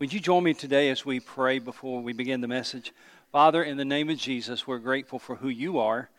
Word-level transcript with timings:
Would 0.00 0.12
you 0.12 0.18
join 0.18 0.42
me 0.42 0.54
today 0.54 0.90
as 0.90 1.06
we 1.06 1.20
pray 1.20 1.60
before 1.60 2.02
we 2.02 2.12
begin 2.12 2.40
the 2.40 2.48
message? 2.48 2.92
Father, 3.30 3.62
in 3.62 3.76
the 3.76 3.84
name 3.84 4.10
of 4.10 4.18
Jesus, 4.18 4.66
we're 4.66 4.80
grateful 4.80 5.20
for 5.20 5.36
who 5.36 5.48
you 5.48 5.78
are. 5.78 6.10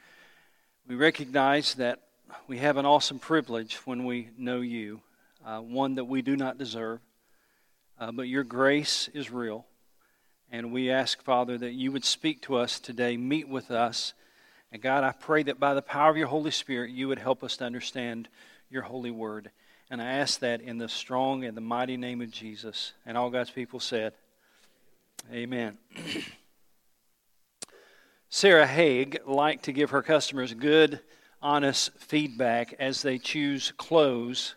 We 0.87 0.95
recognize 0.95 1.73
that 1.73 1.99
we 2.47 2.59
have 2.59 2.77
an 2.77 2.85
awesome 2.85 3.19
privilege 3.19 3.75
when 3.83 4.05
we 4.05 4.29
know 4.37 4.61
you, 4.61 5.01
uh, 5.45 5.59
one 5.59 5.95
that 5.95 6.05
we 6.05 6.21
do 6.21 6.37
not 6.37 6.57
deserve. 6.57 7.01
Uh, 7.99 8.13
but 8.13 8.29
your 8.29 8.45
grace 8.45 9.09
is 9.13 9.29
real. 9.29 9.65
And 10.49 10.71
we 10.71 10.89
ask, 10.89 11.21
Father, 11.21 11.57
that 11.57 11.73
you 11.73 11.91
would 11.91 12.05
speak 12.05 12.41
to 12.43 12.55
us 12.55 12.79
today, 12.79 13.17
meet 13.17 13.49
with 13.49 13.71
us. 13.71 14.13
And 14.71 14.81
God, 14.81 15.03
I 15.03 15.11
pray 15.11 15.43
that 15.43 15.59
by 15.59 15.73
the 15.73 15.81
power 15.81 16.09
of 16.11 16.15
your 16.15 16.27
Holy 16.27 16.51
Spirit, 16.51 16.91
you 16.91 17.09
would 17.09 17.19
help 17.19 17.43
us 17.43 17.57
to 17.57 17.65
understand 17.65 18.29
your 18.69 18.83
holy 18.83 19.11
word. 19.11 19.51
And 19.91 20.01
I 20.01 20.05
ask 20.05 20.39
that 20.39 20.61
in 20.61 20.79
the 20.79 20.89
strong 20.89 21.45
and 21.45 21.55
the 21.55 21.61
mighty 21.61 21.95
name 21.95 22.21
of 22.21 22.31
Jesus. 22.31 22.93
And 23.05 23.17
all 23.17 23.29
God's 23.29 23.51
people 23.51 23.79
said, 23.79 24.13
Amen. 25.31 25.77
Sarah 28.29 28.65
Haig 28.65 29.19
liked 29.27 29.65
to 29.65 29.71
give 29.71 29.91
her 29.91 30.01
customers 30.01 30.53
good, 30.53 30.99
honest 31.41 31.91
feedback 31.99 32.73
as 32.79 33.03
they 33.03 33.19
choose 33.19 33.71
clothes 33.77 34.55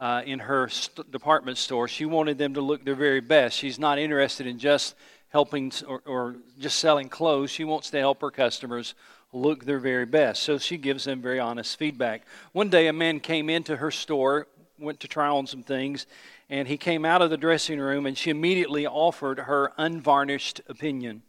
uh, 0.00 0.22
in 0.26 0.40
her 0.40 0.68
st- 0.68 1.10
department 1.12 1.56
store. 1.56 1.86
She 1.86 2.04
wanted 2.04 2.36
them 2.36 2.54
to 2.54 2.60
look 2.60 2.84
their 2.84 2.96
very 2.96 3.20
best. 3.20 3.56
She's 3.56 3.78
not 3.78 3.98
interested 3.98 4.46
in 4.46 4.58
just 4.58 4.96
helping 5.28 5.72
or, 5.86 6.02
or 6.04 6.36
just 6.58 6.80
selling 6.80 7.08
clothes. 7.08 7.50
She 7.50 7.64
wants 7.64 7.90
to 7.90 7.98
help 7.98 8.20
her 8.20 8.30
customers 8.30 8.94
look 9.32 9.64
their 9.64 9.78
very 9.78 10.06
best. 10.06 10.42
So 10.42 10.58
she 10.58 10.76
gives 10.76 11.04
them 11.04 11.22
very 11.22 11.38
honest 11.38 11.78
feedback. 11.78 12.26
One 12.52 12.68
day, 12.68 12.88
a 12.88 12.92
man 12.92 13.20
came 13.20 13.48
into 13.48 13.76
her 13.76 13.90
store, 13.90 14.48
went 14.78 15.00
to 15.00 15.08
try 15.08 15.28
on 15.28 15.46
some 15.46 15.62
things, 15.62 16.06
and 16.48 16.66
he 16.66 16.76
came 16.76 17.04
out 17.04 17.22
of 17.22 17.30
the 17.30 17.36
dressing 17.36 17.78
room 17.78 18.06
and 18.06 18.18
she 18.18 18.30
immediately 18.30 18.86
offered 18.86 19.40
her 19.40 19.72
unvarnished 19.78 20.60
opinion. 20.68 21.22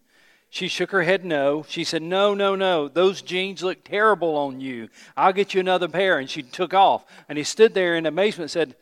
She 0.49 0.67
shook 0.67 0.91
her 0.91 1.03
head 1.03 1.23
no. 1.23 1.63
She 1.69 1.85
said, 1.85 2.01
No, 2.01 2.33
no, 2.33 2.55
no. 2.55 2.89
Those 2.89 3.21
jeans 3.21 3.63
look 3.63 3.85
terrible 3.85 4.35
on 4.35 4.59
you. 4.59 4.89
I'll 5.15 5.31
get 5.31 5.53
you 5.53 5.61
another 5.61 5.87
pair. 5.87 6.19
And 6.19 6.29
she 6.29 6.43
took 6.43 6.73
off. 6.73 7.05
And 7.29 7.37
he 7.37 7.45
stood 7.45 7.73
there 7.73 7.95
in 7.95 8.05
amazement 8.05 8.45
and 8.45 8.51
said, 8.51 8.75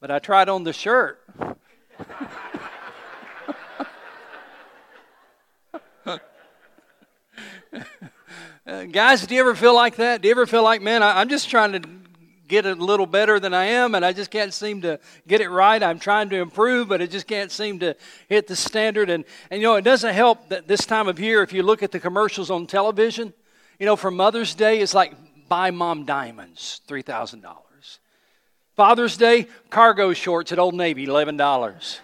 But 0.00 0.10
I 0.10 0.18
tried 0.18 0.50
on 0.50 0.64
the 0.64 0.74
shirt. 0.74 1.22
Uh, 8.66 8.84
guys, 8.84 9.26
do 9.26 9.34
you 9.34 9.40
ever 9.42 9.54
feel 9.54 9.74
like 9.74 9.96
that? 9.96 10.22
Do 10.22 10.28
you 10.28 10.32
ever 10.32 10.46
feel 10.46 10.62
like, 10.62 10.80
man, 10.80 11.02
I, 11.02 11.20
I'm 11.20 11.28
just 11.28 11.50
trying 11.50 11.72
to 11.72 11.86
get 12.48 12.64
a 12.64 12.74
little 12.74 13.04
better 13.04 13.38
than 13.38 13.52
I 13.52 13.66
am, 13.66 13.94
and 13.94 14.02
I 14.06 14.14
just 14.14 14.30
can't 14.30 14.54
seem 14.54 14.80
to 14.82 14.98
get 15.28 15.42
it 15.42 15.50
right. 15.50 15.82
I'm 15.82 15.98
trying 15.98 16.30
to 16.30 16.36
improve, 16.36 16.88
but 16.88 17.02
it 17.02 17.10
just 17.10 17.26
can't 17.26 17.52
seem 17.52 17.78
to 17.80 17.94
hit 18.26 18.46
the 18.46 18.56
standard. 18.56 19.10
And, 19.10 19.26
and 19.50 19.60
you 19.60 19.68
know, 19.68 19.74
it 19.74 19.82
doesn't 19.82 20.14
help 20.14 20.48
that 20.48 20.66
this 20.66 20.86
time 20.86 21.08
of 21.08 21.20
year, 21.20 21.42
if 21.42 21.52
you 21.52 21.62
look 21.62 21.82
at 21.82 21.92
the 21.92 22.00
commercials 22.00 22.50
on 22.50 22.66
television, 22.66 23.34
you 23.78 23.84
know, 23.84 23.96
for 23.96 24.10
Mother's 24.10 24.54
Day, 24.54 24.80
it's 24.80 24.94
like 24.94 25.12
buy 25.46 25.70
mom 25.70 26.06
diamonds, 26.06 26.80
$3,000. 26.88 27.44
Father's 28.76 29.18
Day, 29.18 29.46
cargo 29.68 30.14
shorts 30.14 30.52
at 30.52 30.58
Old 30.58 30.74
Navy, 30.74 31.06
$11. 31.06 31.98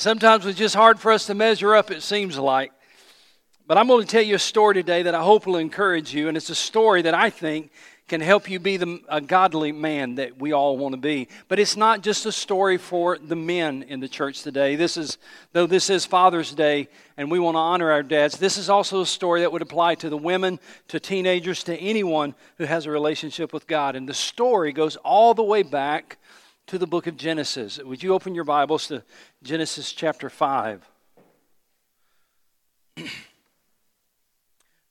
Sometimes 0.00 0.44
it's 0.44 0.58
just 0.58 0.74
hard 0.74 0.98
for 0.98 1.12
us 1.12 1.26
to 1.26 1.34
measure 1.34 1.76
up, 1.76 1.92
it 1.92 2.02
seems 2.02 2.36
like. 2.36 2.72
But 3.70 3.78
I'm 3.78 3.86
going 3.86 4.04
to 4.04 4.10
tell 4.10 4.20
you 4.20 4.34
a 4.34 4.40
story 4.40 4.74
today 4.74 5.04
that 5.04 5.14
I 5.14 5.22
hope 5.22 5.46
will 5.46 5.54
encourage 5.54 6.12
you, 6.12 6.26
and 6.26 6.36
it's 6.36 6.50
a 6.50 6.56
story 6.56 7.02
that 7.02 7.14
I 7.14 7.30
think 7.30 7.70
can 8.08 8.20
help 8.20 8.50
you 8.50 8.58
be 8.58 8.76
the, 8.76 9.00
a 9.08 9.20
godly 9.20 9.70
man 9.70 10.16
that 10.16 10.40
we 10.40 10.50
all 10.50 10.76
want 10.76 10.94
to 10.94 11.00
be. 11.00 11.28
But 11.46 11.60
it's 11.60 11.76
not 11.76 12.00
just 12.00 12.26
a 12.26 12.32
story 12.32 12.78
for 12.78 13.16
the 13.16 13.36
men 13.36 13.84
in 13.84 14.00
the 14.00 14.08
church 14.08 14.42
today. 14.42 14.74
This 14.74 14.96
is, 14.96 15.18
though 15.52 15.68
this 15.68 15.88
is 15.88 16.04
Father's 16.04 16.52
Day 16.52 16.88
and 17.16 17.30
we 17.30 17.38
want 17.38 17.54
to 17.54 17.60
honor 17.60 17.92
our 17.92 18.02
dads, 18.02 18.38
this 18.38 18.58
is 18.58 18.68
also 18.68 19.02
a 19.02 19.06
story 19.06 19.42
that 19.42 19.52
would 19.52 19.62
apply 19.62 19.94
to 19.94 20.10
the 20.10 20.16
women, 20.16 20.58
to 20.88 20.98
teenagers, 20.98 21.62
to 21.62 21.76
anyone 21.76 22.34
who 22.58 22.64
has 22.64 22.86
a 22.86 22.90
relationship 22.90 23.52
with 23.52 23.68
God. 23.68 23.94
And 23.94 24.08
the 24.08 24.14
story 24.14 24.72
goes 24.72 24.96
all 24.96 25.32
the 25.32 25.44
way 25.44 25.62
back 25.62 26.18
to 26.66 26.76
the 26.76 26.88
book 26.88 27.06
of 27.06 27.16
Genesis. 27.16 27.78
Would 27.78 28.02
you 28.02 28.14
open 28.14 28.34
your 28.34 28.42
Bibles 28.42 28.88
to 28.88 29.04
Genesis 29.44 29.92
chapter 29.92 30.28
5? 30.28 30.90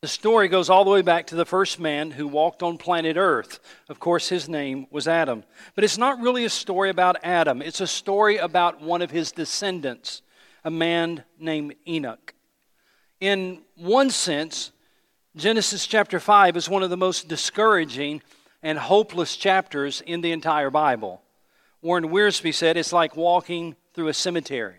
The 0.01 0.07
story 0.07 0.47
goes 0.47 0.69
all 0.69 0.85
the 0.85 0.91
way 0.91 1.01
back 1.01 1.27
to 1.27 1.35
the 1.35 1.45
first 1.45 1.77
man 1.77 2.11
who 2.11 2.25
walked 2.25 2.63
on 2.63 2.77
planet 2.77 3.17
Earth. 3.17 3.59
Of 3.89 3.99
course, 3.99 4.29
his 4.29 4.47
name 4.47 4.87
was 4.91 5.09
Adam. 5.09 5.43
But 5.75 5.83
it's 5.83 5.97
not 5.97 6.21
really 6.21 6.45
a 6.45 6.49
story 6.49 6.89
about 6.89 7.17
Adam, 7.21 7.61
it's 7.61 7.81
a 7.81 7.87
story 7.87 8.37
about 8.37 8.81
one 8.81 9.01
of 9.01 9.11
his 9.11 9.33
descendants, 9.33 10.21
a 10.63 10.71
man 10.71 11.25
named 11.37 11.75
Enoch. 11.85 12.33
In 13.19 13.63
one 13.75 14.09
sense, 14.09 14.71
Genesis 15.35 15.85
chapter 15.85 16.21
5 16.21 16.55
is 16.55 16.69
one 16.69 16.81
of 16.81 16.89
the 16.89 16.95
most 16.95 17.27
discouraging 17.27 18.21
and 18.63 18.79
hopeless 18.79 19.35
chapters 19.35 19.99
in 19.99 20.21
the 20.21 20.31
entire 20.31 20.69
Bible. 20.69 21.21
Warren 21.81 22.05
Wiersbe 22.05 22.53
said 22.53 22.77
it's 22.77 22.93
like 22.93 23.17
walking 23.17 23.75
through 23.93 24.07
a 24.07 24.13
cemetery. 24.13 24.78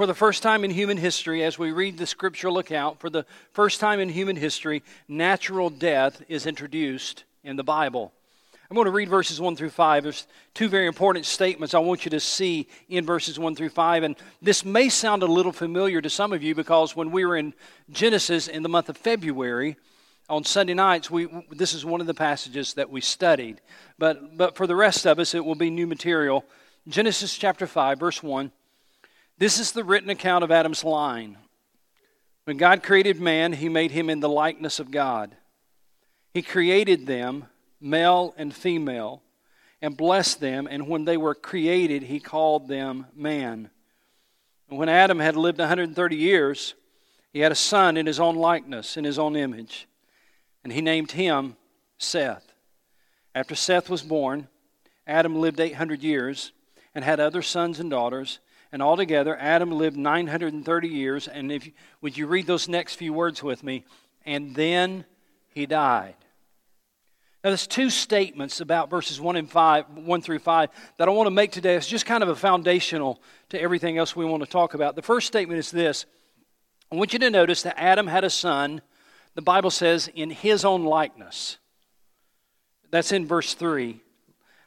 For 0.00 0.06
the 0.06 0.14
first 0.14 0.42
time 0.42 0.64
in 0.64 0.70
human 0.70 0.96
history, 0.96 1.44
as 1.44 1.58
we 1.58 1.72
read 1.72 1.98
the 1.98 2.06
scriptural 2.06 2.56
account, 2.56 3.00
for 3.00 3.10
the 3.10 3.26
first 3.52 3.80
time 3.80 4.00
in 4.00 4.08
human 4.08 4.34
history, 4.34 4.82
natural 5.08 5.68
death 5.68 6.22
is 6.26 6.46
introduced 6.46 7.24
in 7.44 7.56
the 7.56 7.62
Bible. 7.62 8.10
I'm 8.70 8.74
going 8.76 8.86
to 8.86 8.92
read 8.92 9.10
verses 9.10 9.42
1 9.42 9.56
through 9.56 9.68
5. 9.68 10.02
There's 10.02 10.26
two 10.54 10.70
very 10.70 10.86
important 10.86 11.26
statements 11.26 11.74
I 11.74 11.80
want 11.80 12.06
you 12.06 12.10
to 12.12 12.18
see 12.18 12.66
in 12.88 13.04
verses 13.04 13.38
1 13.38 13.54
through 13.54 13.68
5. 13.68 14.02
And 14.04 14.16
this 14.40 14.64
may 14.64 14.88
sound 14.88 15.22
a 15.22 15.26
little 15.26 15.52
familiar 15.52 16.00
to 16.00 16.08
some 16.08 16.32
of 16.32 16.42
you 16.42 16.54
because 16.54 16.96
when 16.96 17.10
we 17.10 17.26
were 17.26 17.36
in 17.36 17.52
Genesis 17.90 18.48
in 18.48 18.62
the 18.62 18.70
month 18.70 18.88
of 18.88 18.96
February, 18.96 19.76
on 20.30 20.44
Sunday 20.44 20.72
nights, 20.72 21.10
we, 21.10 21.28
this 21.50 21.74
is 21.74 21.84
one 21.84 22.00
of 22.00 22.06
the 22.06 22.14
passages 22.14 22.72
that 22.72 22.88
we 22.88 23.02
studied. 23.02 23.60
But, 23.98 24.38
but 24.38 24.56
for 24.56 24.66
the 24.66 24.76
rest 24.76 25.06
of 25.06 25.18
us, 25.18 25.34
it 25.34 25.44
will 25.44 25.56
be 25.56 25.68
new 25.68 25.86
material. 25.86 26.46
Genesis 26.88 27.36
chapter 27.36 27.66
5, 27.66 27.98
verse 27.98 28.22
1. 28.22 28.50
This 29.40 29.58
is 29.58 29.72
the 29.72 29.84
written 29.84 30.10
account 30.10 30.44
of 30.44 30.50
Adam's 30.50 30.84
line. 30.84 31.38
When 32.44 32.58
God 32.58 32.82
created 32.82 33.18
man, 33.22 33.54
he 33.54 33.70
made 33.70 33.90
him 33.90 34.10
in 34.10 34.20
the 34.20 34.28
likeness 34.28 34.78
of 34.78 34.90
God. 34.90 35.34
He 36.34 36.42
created 36.42 37.06
them, 37.06 37.46
male 37.80 38.34
and 38.36 38.54
female, 38.54 39.22
and 39.80 39.96
blessed 39.96 40.40
them, 40.40 40.68
and 40.70 40.88
when 40.88 41.06
they 41.06 41.16
were 41.16 41.34
created, 41.34 42.02
he 42.02 42.20
called 42.20 42.68
them 42.68 43.06
man. 43.16 43.70
And 44.68 44.78
when 44.78 44.90
Adam 44.90 45.18
had 45.18 45.36
lived 45.36 45.58
130 45.58 46.16
years, 46.16 46.74
he 47.32 47.40
had 47.40 47.50
a 47.50 47.54
son 47.54 47.96
in 47.96 48.04
his 48.04 48.20
own 48.20 48.36
likeness, 48.36 48.98
in 48.98 49.04
his 49.04 49.18
own 49.18 49.36
image, 49.36 49.88
and 50.62 50.70
he 50.70 50.82
named 50.82 51.12
him 51.12 51.56
Seth. 51.96 52.52
After 53.34 53.54
Seth 53.54 53.88
was 53.88 54.02
born, 54.02 54.48
Adam 55.06 55.34
lived 55.34 55.60
800 55.60 56.02
years 56.02 56.52
and 56.94 57.02
had 57.02 57.20
other 57.20 57.40
sons 57.40 57.80
and 57.80 57.90
daughters. 57.90 58.38
And 58.72 58.82
altogether, 58.82 59.36
Adam 59.36 59.72
lived 59.72 59.96
930 59.96 60.88
years. 60.88 61.28
And 61.28 61.50
if 61.50 61.68
would 62.00 62.16
you 62.16 62.26
read 62.26 62.46
those 62.46 62.68
next 62.68 62.94
few 62.94 63.12
words 63.12 63.42
with 63.42 63.62
me? 63.62 63.84
And 64.24 64.54
then 64.54 65.04
he 65.48 65.66
died. 65.66 66.14
Now, 67.42 67.50
there's 67.50 67.66
two 67.66 67.88
statements 67.88 68.60
about 68.60 68.90
verses 68.90 69.18
1 69.18 69.36
and 69.36 69.50
5, 69.50 69.86
1 69.96 70.20
through 70.20 70.40
5 70.40 70.70
that 70.98 71.08
I 71.08 71.10
want 71.10 71.26
to 71.26 71.30
make 71.30 71.52
today. 71.52 71.74
It's 71.74 71.86
just 71.86 72.04
kind 72.04 72.22
of 72.22 72.28
a 72.28 72.36
foundational 72.36 73.22
to 73.48 73.60
everything 73.60 73.96
else 73.96 74.14
we 74.14 74.26
want 74.26 74.42
to 74.42 74.48
talk 74.48 74.74
about. 74.74 74.94
The 74.94 75.02
first 75.02 75.26
statement 75.26 75.58
is 75.58 75.70
this 75.70 76.04
I 76.92 76.96
want 76.96 77.12
you 77.12 77.18
to 77.20 77.30
notice 77.30 77.62
that 77.62 77.80
Adam 77.80 78.06
had 78.06 78.24
a 78.24 78.30
son, 78.30 78.82
the 79.34 79.42
Bible 79.42 79.70
says, 79.70 80.08
in 80.14 80.30
his 80.30 80.64
own 80.64 80.84
likeness. 80.84 81.56
That's 82.90 83.12
in 83.12 83.26
verse 83.26 83.54
3. 83.54 84.02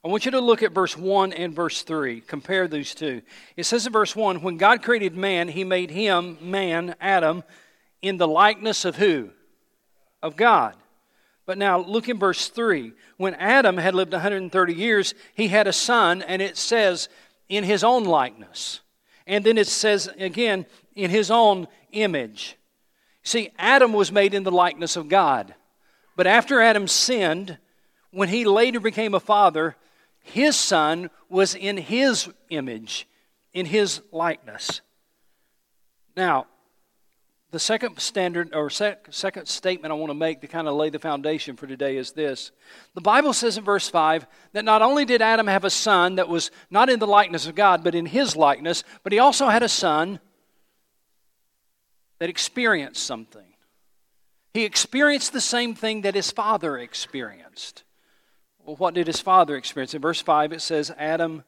I 0.06 0.10
want 0.10 0.26
you 0.26 0.32
to 0.32 0.42
look 0.42 0.64
at 0.64 0.74
verse 0.74 0.98
1 0.98 1.32
and 1.32 1.56
verse 1.56 1.82
3. 1.82 2.22
Compare 2.22 2.68
these 2.68 2.94
two. 2.94 3.22
It 3.56 3.64
says 3.64 3.88
in 3.88 3.94
verse 3.94 4.16
1 4.16 4.42
When 4.42 4.58
God 4.58 4.84
created 4.84 5.16
man, 5.16 5.48
he 5.48 5.64
made 5.64 5.92
him, 5.92 6.38
man, 6.42 6.96
Adam, 7.00 7.44
in 8.02 8.18
the 8.18 8.28
likeness 8.28 8.84
of 8.84 8.98
who? 8.98 9.30
Of 10.22 10.36
God. 10.36 10.76
But 11.46 11.58
now 11.58 11.80
look 11.80 12.10
in 12.10 12.20
verse 12.20 12.50
3. 12.50 12.92
When 13.16 13.34
Adam 13.36 13.78
had 13.78 13.96
lived 13.96 14.12
130 14.12 14.74
years, 14.74 15.14
he 15.36 15.48
had 15.48 15.68
a 15.68 15.74
son, 15.74 16.22
and 16.22 16.42
it 16.42 16.58
says, 16.58 17.08
in 17.48 17.64
his 17.64 17.84
own 17.84 18.04
likeness. 18.04 18.82
And 19.26 19.46
then 19.46 19.58
it 19.58 19.68
says 19.68 20.10
again, 20.18 20.66
in 20.96 21.10
his 21.12 21.32
own 21.32 21.68
image. 21.92 22.58
See, 23.24 23.52
Adam 23.58 23.94
was 23.94 24.12
made 24.12 24.34
in 24.34 24.44
the 24.44 24.52
likeness 24.52 24.98
of 24.98 25.08
God. 25.08 25.54
But 26.16 26.28
after 26.28 26.62
Adam 26.62 26.88
sinned, 26.88 27.58
when 28.12 28.30
he 28.30 28.44
later 28.46 28.80
became 28.80 29.14
a 29.14 29.20
father, 29.20 29.76
his 30.24 30.56
son 30.56 31.12
was 31.30 31.54
in 31.54 31.78
his 31.78 32.28
image, 32.50 33.08
in 33.54 33.68
his 33.68 34.02
likeness. 34.12 34.82
Now, 36.16 36.48
The 37.54 37.60
second 37.60 38.00
standard 38.00 38.56
or 38.56 38.72
sec, 38.72 39.10
second 39.12 39.48
statement 39.48 39.92
I 39.92 39.96
want 39.96 40.10
to 40.10 40.16
make 40.16 40.42
to 40.42 40.48
kind 40.48 40.68
of 40.68 40.74
lay 40.74 40.90
the 40.90 40.98
foundation 40.98 41.56
for 41.56 41.68
today 41.68 41.98
is 41.98 42.12
this. 42.14 42.52
The 42.96 43.02
Bible 43.02 43.32
says 43.32 43.60
in 43.60 43.64
verse 43.64 43.88
5 43.88 44.26
that 44.54 44.66
not 44.66 44.82
only 44.82 45.06
did 45.06 45.22
Adam 45.22 45.46
have 45.46 45.64
a 45.64 45.70
son 45.70 46.16
that 46.16 46.28
was 46.28 46.50
not 46.72 46.90
in 46.90 46.98
the 46.98 47.06
likeness 47.06 47.46
of 47.46 47.54
God, 47.54 47.84
but 47.84 47.94
in 47.94 48.08
his 48.08 48.36
likeness, 48.36 48.84
but 49.04 49.14
he 49.14 49.20
also 49.20 49.50
had 49.50 49.62
a 49.62 49.70
son 49.70 50.20
that 52.18 52.28
experienced 52.28 53.04
something. 53.04 53.54
He 54.56 54.64
experienced 54.64 55.32
the 55.32 55.40
same 55.40 55.76
thing 55.76 56.02
that 56.02 56.16
his 56.16 56.32
father 56.32 56.80
experienced. 56.80 57.84
Well, 58.66 58.76
what 58.78 58.94
did 58.94 59.08
his 59.08 59.20
father 59.20 59.56
experience? 59.56 59.94
In 59.94 60.02
verse 60.02 60.22
5, 60.22 60.54
it 60.54 60.62
says, 60.62 60.92
Adam 60.98 61.44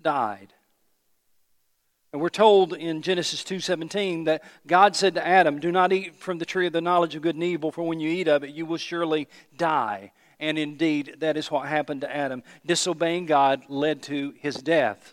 died. 0.00 0.52
And 2.12 2.22
we're 2.22 2.28
told 2.28 2.74
in 2.74 3.02
Genesis 3.02 3.42
2:17 3.42 4.24
that 4.26 4.44
God 4.68 4.94
said 4.94 5.14
to 5.14 5.26
Adam, 5.26 5.58
"Do 5.58 5.72
not 5.72 5.92
eat 5.92 6.14
from 6.14 6.38
the 6.38 6.44
tree 6.44 6.68
of 6.68 6.72
the 6.72 6.80
knowledge 6.80 7.16
of 7.16 7.22
good 7.22 7.34
and 7.34 7.42
evil, 7.42 7.72
for 7.72 7.82
when 7.82 7.98
you 7.98 8.08
eat 8.08 8.28
of 8.28 8.44
it, 8.44 8.50
you 8.50 8.66
will 8.66 8.76
surely 8.76 9.26
die." 9.56 10.12
And 10.38 10.56
indeed, 10.56 11.16
that 11.18 11.36
is 11.36 11.50
what 11.50 11.66
happened 11.66 12.02
to 12.02 12.16
Adam. 12.16 12.44
Disobeying 12.64 13.26
God 13.26 13.64
led 13.68 14.00
to 14.04 14.32
his 14.38 14.54
death. 14.54 15.12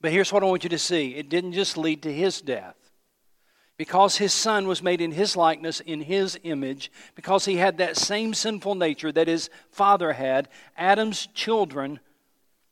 But 0.00 0.10
here's 0.10 0.32
what 0.32 0.42
I 0.42 0.46
want 0.46 0.64
you 0.64 0.70
to 0.70 0.78
see. 0.78 1.14
It 1.14 1.28
didn't 1.28 1.52
just 1.52 1.76
lead 1.76 2.02
to 2.02 2.12
his 2.12 2.40
death. 2.40 2.83
Because 3.76 4.18
his 4.18 4.32
son 4.32 4.68
was 4.68 4.82
made 4.82 5.00
in 5.00 5.12
his 5.12 5.36
likeness, 5.36 5.80
in 5.80 6.02
his 6.02 6.38
image, 6.44 6.92
because 7.16 7.44
he 7.44 7.56
had 7.56 7.78
that 7.78 7.96
same 7.96 8.32
sinful 8.32 8.76
nature 8.76 9.10
that 9.10 9.26
his 9.26 9.50
father 9.70 10.12
had, 10.12 10.48
Adam's 10.76 11.26
children 11.34 11.98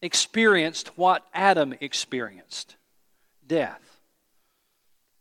experienced 0.01 0.97
what 0.97 1.27
Adam 1.35 1.75
experienced 1.81 2.77
death. 3.47 4.01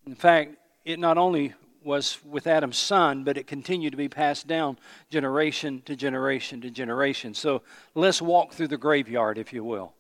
In 0.06 0.16
fact, 0.16 0.56
it 0.86 1.00
not 1.00 1.18
only 1.18 1.54
was 1.84 2.20
with 2.24 2.48
Adam's 2.48 2.78
son, 2.78 3.24
but 3.24 3.38
it 3.38 3.48
continued 3.48 3.92
to 3.92 3.98
be 3.98 4.10
passed 4.10 4.48
down 4.48 4.78
generation 5.10 5.82
to 5.86 5.96
generation 5.96 6.62
to 6.62 6.70
generation. 6.70 7.34
So 7.34 7.64
let's 7.96 8.22
walk 8.22 8.54
through 8.54 8.68
the 8.68 8.78
graveyard, 8.78 9.38
if 9.38 9.52
you 9.52 9.64
will. 9.64 9.94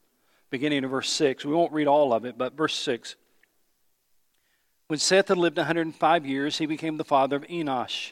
Beginning 0.49 0.83
in 0.83 0.89
verse 0.89 1.09
6. 1.09 1.45
We 1.45 1.53
won't 1.53 1.71
read 1.71 1.87
all 1.87 2.13
of 2.13 2.25
it, 2.25 2.37
but 2.37 2.53
verse 2.53 2.75
6. 2.75 3.15
When 4.91 4.99
Seth 4.99 5.29
had 5.29 5.37
lived 5.37 5.55
105 5.55 6.25
years, 6.25 6.57
he 6.57 6.65
became 6.65 6.97
the 6.97 7.05
father 7.05 7.37
of 7.37 7.43
Enosh. 7.43 8.11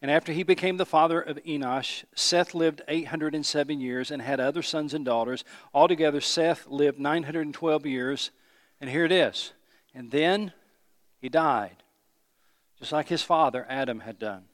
And 0.00 0.08
after 0.08 0.32
he 0.32 0.44
became 0.44 0.76
the 0.76 0.86
father 0.86 1.20
of 1.20 1.36
Enosh, 1.38 2.04
Seth 2.14 2.54
lived 2.54 2.80
807 2.86 3.80
years 3.80 4.12
and 4.12 4.22
had 4.22 4.38
other 4.38 4.62
sons 4.62 4.94
and 4.94 5.04
daughters. 5.04 5.42
Altogether, 5.74 6.20
Seth 6.20 6.68
lived 6.68 7.00
912 7.00 7.86
years 7.86 8.30
and 8.80 8.88
here 8.88 9.04
it 9.04 9.10
is. 9.10 9.52
And 9.96 10.12
then 10.12 10.52
he 11.20 11.28
died, 11.28 11.82
just 12.78 12.92
like 12.92 13.08
his 13.08 13.24
father 13.24 13.66
Adam 13.68 13.98
had 13.98 14.20
done. 14.20 14.44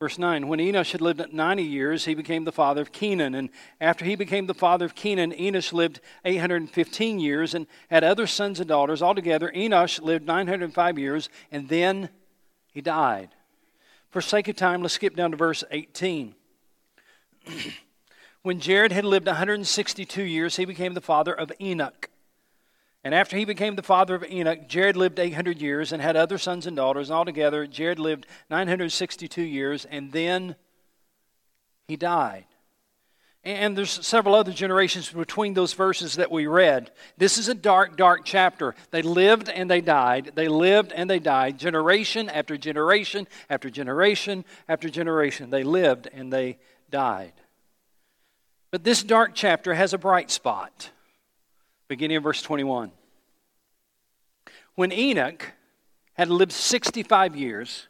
Verse 0.00 0.16
9 0.16 0.46
When 0.46 0.60
Enosh 0.60 0.92
had 0.92 1.00
lived 1.00 1.32
90 1.32 1.62
years, 1.62 2.04
he 2.04 2.14
became 2.14 2.44
the 2.44 2.52
father 2.52 2.80
of 2.80 2.92
Kenan. 2.92 3.34
And 3.34 3.50
after 3.80 4.04
he 4.04 4.14
became 4.14 4.46
the 4.46 4.54
father 4.54 4.84
of 4.84 4.94
Kenan, 4.94 5.32
Enosh 5.32 5.72
lived 5.72 6.00
815 6.24 7.18
years 7.18 7.52
and 7.54 7.66
had 7.90 8.04
other 8.04 8.26
sons 8.26 8.60
and 8.60 8.68
daughters. 8.68 9.02
Altogether, 9.02 9.50
Enosh 9.54 10.00
lived 10.00 10.24
905 10.24 10.98
years, 10.98 11.28
and 11.50 11.68
then 11.68 12.10
he 12.72 12.80
died. 12.80 13.30
For 14.10 14.20
sake 14.20 14.46
of 14.46 14.54
time, 14.54 14.82
let's 14.82 14.94
skip 14.94 15.16
down 15.16 15.32
to 15.32 15.36
verse 15.36 15.64
18. 15.70 16.34
when 18.42 18.60
Jared 18.60 18.92
had 18.92 19.04
lived 19.04 19.26
162 19.26 20.22
years, 20.22 20.56
he 20.56 20.64
became 20.64 20.94
the 20.94 21.00
father 21.00 21.34
of 21.34 21.50
Enoch. 21.60 22.08
And 23.08 23.14
after 23.14 23.38
he 23.38 23.46
became 23.46 23.74
the 23.74 23.82
father 23.82 24.14
of 24.14 24.24
Enoch, 24.30 24.68
Jared 24.68 24.94
lived 24.94 25.18
800 25.18 25.62
years 25.62 25.92
and 25.92 26.02
had 26.02 26.14
other 26.14 26.36
sons 26.36 26.66
and 26.66 26.76
daughters. 26.76 27.08
And 27.08 27.16
altogether, 27.16 27.66
Jared 27.66 27.98
lived 27.98 28.26
962 28.50 29.40
years, 29.40 29.86
and 29.86 30.12
then 30.12 30.56
he 31.86 31.96
died. 31.96 32.44
And 33.44 33.78
there's 33.78 34.06
several 34.06 34.34
other 34.34 34.52
generations 34.52 35.10
between 35.10 35.54
those 35.54 35.72
verses 35.72 36.16
that 36.16 36.30
we 36.30 36.46
read. 36.46 36.90
This 37.16 37.38
is 37.38 37.48
a 37.48 37.54
dark, 37.54 37.96
dark 37.96 38.26
chapter. 38.26 38.74
They 38.90 39.00
lived 39.00 39.48
and 39.48 39.70
they 39.70 39.80
died. 39.80 40.32
They 40.34 40.48
lived 40.48 40.92
and 40.92 41.08
they 41.08 41.18
died. 41.18 41.58
Generation 41.58 42.28
after 42.28 42.58
generation 42.58 43.26
after 43.48 43.70
generation 43.70 44.44
after 44.68 44.90
generation. 44.90 45.48
They 45.48 45.64
lived 45.64 46.10
and 46.12 46.30
they 46.30 46.58
died. 46.90 47.32
But 48.70 48.84
this 48.84 49.02
dark 49.02 49.30
chapter 49.34 49.72
has 49.72 49.94
a 49.94 49.98
bright 49.98 50.30
spot 50.30 50.90
beginning 51.88 52.18
of 52.18 52.22
verse 52.22 52.42
21. 52.42 52.92
When 54.78 54.92
Enoch 54.92 55.54
had 56.12 56.28
lived 56.28 56.52
65 56.52 57.34
years, 57.34 57.88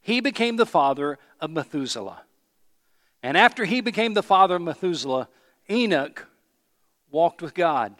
he 0.00 0.20
became 0.20 0.54
the 0.54 0.64
father 0.64 1.18
of 1.40 1.50
Methuselah. 1.50 2.22
And 3.20 3.36
after 3.36 3.64
he 3.64 3.80
became 3.80 4.14
the 4.14 4.22
father 4.22 4.54
of 4.54 4.62
Methuselah, 4.62 5.28
Enoch 5.68 6.28
walked 7.10 7.42
with 7.42 7.52
God 7.52 7.96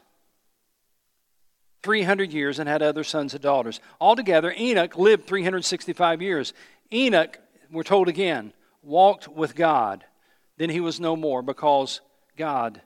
300 1.83 2.33
years 2.33 2.61
and 2.61 2.69
had 2.69 2.83
other 2.83 3.03
sons 3.03 3.35
and 3.35 3.43
daughters. 3.43 3.81
Altogether, 4.01 4.55
Enoch 4.57 4.97
lived 4.97 5.27
365 5.27 6.23
years. 6.23 6.53
Enoch, 6.93 7.41
we're 7.73 7.83
told 7.83 8.07
again, 8.07 8.53
walked 8.81 9.27
with 9.27 9.57
God. 9.57 10.05
Then 10.57 10.71
he 10.71 10.79
was 10.79 11.01
no 11.01 11.17
more 11.17 11.43
because 11.43 12.01
God 12.37 12.81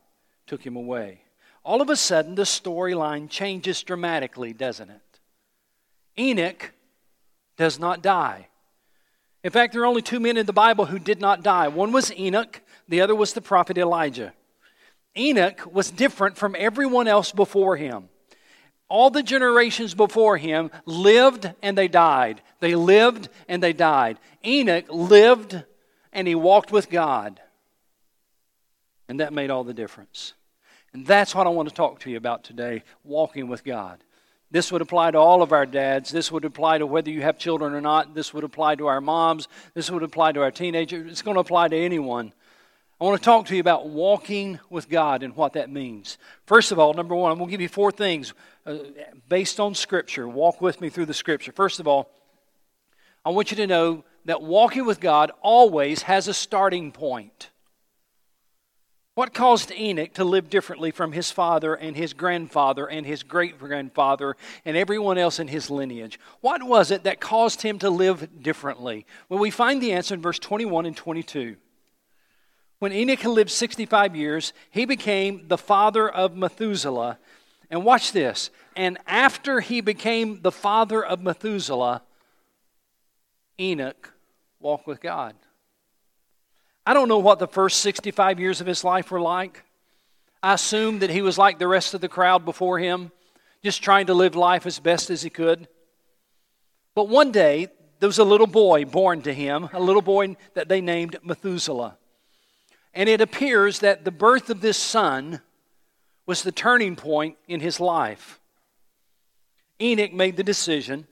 took 0.47 0.65
him 0.65 0.77
away 0.77 1.21
all 1.69 1.83
of 1.83 1.91
a 1.91 1.97
sudden 1.97 2.35
the 2.35 2.45
storyline 2.45 3.29
changes 3.29 3.83
dramatically, 3.83 4.55
doesn't 4.55 4.89
it? 4.89 5.03
Enoch 6.19 6.73
does 7.57 7.79
not 7.79 8.03
die. 8.03 8.49
In 9.45 9.51
fact, 9.51 9.73
there 9.73 9.83
are 9.83 9.87
only 9.87 10.03
two 10.03 10.21
men 10.21 10.37
in 10.37 10.47
the 10.47 10.53
Bible 10.53 10.87
who 10.87 10.99
did 10.99 11.21
not 11.21 11.43
die. 11.43 11.69
One 11.69 11.93
was 11.93 12.13
Enoch, 12.13 12.61
the 12.89 13.01
other 13.01 13.15
was 13.15 13.33
the 13.33 13.41
prophet 13.41 13.79
Elijah. 13.79 14.33
Enoch 15.17 15.63
was 15.73 15.91
different 15.91 16.37
from 16.37 16.57
everyone 16.59 17.09
else 17.09 17.33
before 17.33 17.77
him. 17.77 18.09
All 18.89 19.11
the 19.11 19.23
generations 19.23 19.95
before 19.95 20.39
him 20.39 20.71
lived 20.87 21.53
and 21.63 21.77
they 21.77 21.89
died. 21.89 22.41
They 22.61 22.75
lived 22.75 23.29
and 23.47 23.63
they 23.63 23.73
died. 23.73 24.19
Enoch 24.45 24.87
lived 24.89 25.63
and 26.13 26.27
he 26.27 26.35
walked 26.35 26.73
with 26.73 26.89
God. 26.89 27.41
And 29.09 29.21
that 29.21 29.33
made 29.33 29.51
all 29.51 29.65
the 29.65 29.75
difference. 29.75 30.35
And 30.93 31.07
that's 31.07 31.35
what 31.35 31.47
I 31.47 31.51
want 31.51 31.69
to 31.69 31.75
talk 31.75 32.01
to 32.01 32.11
you 32.11 32.17
about 32.17 32.45
today 32.45 32.83
walking 33.05 33.49
with 33.49 33.63
God. 33.63 34.03
This 34.51 34.73
would 34.73 34.81
apply 34.81 35.11
to 35.11 35.19
all 35.19 35.43
of 35.43 35.53
our 35.53 35.67
dads. 35.67 36.11
This 36.11 36.33
would 36.33 36.45
apply 36.45 36.79
to 36.79 36.87
whether 36.87 37.11
you 37.11 37.21
have 37.23 37.39
children 37.39 37.75
or 37.75 37.81
not. 37.81 38.15
This 38.15 38.33
would 38.33 38.45
apply 38.45 38.77
to 38.77 38.87
our 38.87 39.01
moms. 39.01 39.47
This 39.75 39.91
would 39.91 40.03
apply 40.03 40.33
to 40.33 40.43
our 40.43 40.51
teenagers. 40.51 41.11
It's 41.11 41.23
going 41.23 41.35
to 41.35 41.41
apply 41.41 41.69
to 41.69 41.77
anyone. 41.77 42.33
I 43.01 43.05
want 43.05 43.21
to 43.21 43.25
talk 43.25 43.47
to 43.47 43.55
you 43.55 43.61
about 43.61 43.89
walking 43.89 44.59
with 44.71 44.89
God 44.89 45.23
and 45.23 45.37
what 45.37 45.53
that 45.53 45.71
means. 45.71 46.19
First 46.47 46.73
of 46.73 46.79
all, 46.79 46.95
number 46.95 47.15
one, 47.15 47.31
I'm 47.31 47.39
going 47.39 47.49
to 47.49 47.51
give 47.53 47.61
you 47.61 47.69
four 47.69 47.93
things 47.93 48.33
uh, 48.67 48.79
based 49.29 49.61
on 49.61 49.75
Scripture. 49.75 50.27
Walk 50.27 50.61
with 50.61 50.81
me 50.81 50.89
through 50.89 51.07
the 51.07 51.15
Scripture. 51.15 51.53
First 51.53 51.79
of 51.79 51.87
all, 51.87 52.11
I 53.25 53.31
want 53.31 53.51
you 53.51 53.57
to 53.59 53.67
know 53.67 54.05
that 54.25 54.43
walking 54.43 54.87
with 54.87 54.99
God 54.99 55.31
always 55.43 56.03
has 56.03 56.27
a 56.27 56.35
starting 56.35 56.91
point. 56.91 57.51
What 59.19 59.35
caused 59.35 59.73
Enoch 59.73 60.15
to 60.15 60.23
live 60.23 60.49
differently 60.49 60.93
from 60.93 61.11
his 61.11 61.33
father 61.33 61.75
and 61.75 61.97
his 61.97 62.13
grandfather 62.13 62.87
and 62.87 63.05
his 63.05 63.25
great 63.25 63.59
grandfather 63.59 64.37
and 64.65 64.77
everyone 64.77 65.19
else 65.19 65.41
in 65.41 65.49
his 65.49 65.71
lineage? 65.71 66.21
What 66.41 66.63
was 66.63 66.93
it 66.93 67.03
that 67.03 67.19
caused 67.19 67.63
him 67.63 67.81
to 67.81 67.91
live 67.91 68.41
differently? 68.41 69.07
Well, 69.29 69.41
we 69.41 69.51
find 69.51 69.83
the 69.83 69.91
answer 69.91 70.15
in 70.15 70.23
verse 70.23 70.39
21 70.39 70.87
and 70.87 70.97
22. 70.97 71.57
When 72.79 72.93
Enoch 72.93 73.25
lived 73.25 73.51
65 73.51 74.15
years, 74.15 74.53
he 74.71 74.85
became 74.85 75.49
the 75.49 75.59
father 75.59 76.09
of 76.09 76.37
Methuselah. 76.37 77.19
And 77.73 77.85
watch 77.85 78.13
this. 78.13 78.51
And 78.77 78.99
after 79.05 79.59
he 79.59 79.81
became 79.81 80.43
the 80.43 80.53
father 80.53 81.05
of 81.05 81.21
Methuselah, 81.21 82.03
Enoch 83.59 84.15
walked 84.61 84.87
with 84.87 85.01
God. 85.01 85.35
I 86.89 86.95
don't 86.95 87.09
know 87.09 87.19
what 87.19 87.39
the 87.39 87.47
first 87.47 87.81
65 87.81 88.41
years 88.41 88.63
of 88.63 88.67
his 88.67 88.83
life 88.83 89.11
were 89.11 89.21
like. 89.21 89.63
I 90.43 90.55
assume 90.55 91.01
that 91.01 91.11
he 91.11 91.21
was 91.21 91.37
like 91.37 91.59
the 91.59 91.69
rest 91.69 91.93
of 91.93 92.01
the 92.01 92.09
crowd 92.09 92.47
before 92.47 92.79
him, 92.79 93.13
just 93.63 93.83
trying 93.83 94.07
to 94.07 94.15
live 94.15 94.35
life 94.35 94.65
as 94.65 94.79
best 94.79 95.11
as 95.11 95.21
he 95.21 95.29
could. 95.29 95.69
But 96.95 97.11
one 97.11 97.31
day, 97.31 97.69
there 98.01 98.07
was 98.07 98.19
a 98.19 98.25
little 98.25 98.47
boy 98.47 98.87
born 98.87 99.21
to 99.21 99.35
him, 99.35 99.69
a 99.75 99.81
little 99.81 100.01
boy 100.01 100.35
that 100.55 100.71
they 100.71 100.81
named 100.81 101.19
Methuselah. 101.23 101.99
And 102.95 103.07
it 103.07 103.21
appears 103.21 103.81
that 103.81 104.07
the 104.07 104.11
birth 104.11 104.49
of 104.49 104.63
this 104.63 104.79
son 104.79 105.43
was 106.25 106.43
the 106.43 106.53
turning 106.53 106.97
point 106.97 107.37
in 107.47 107.61
his 107.61 107.81
life. 107.81 108.41
Enoch 109.79 110.15
made 110.15 110.39
the 110.39 110.43
decision 110.43 111.07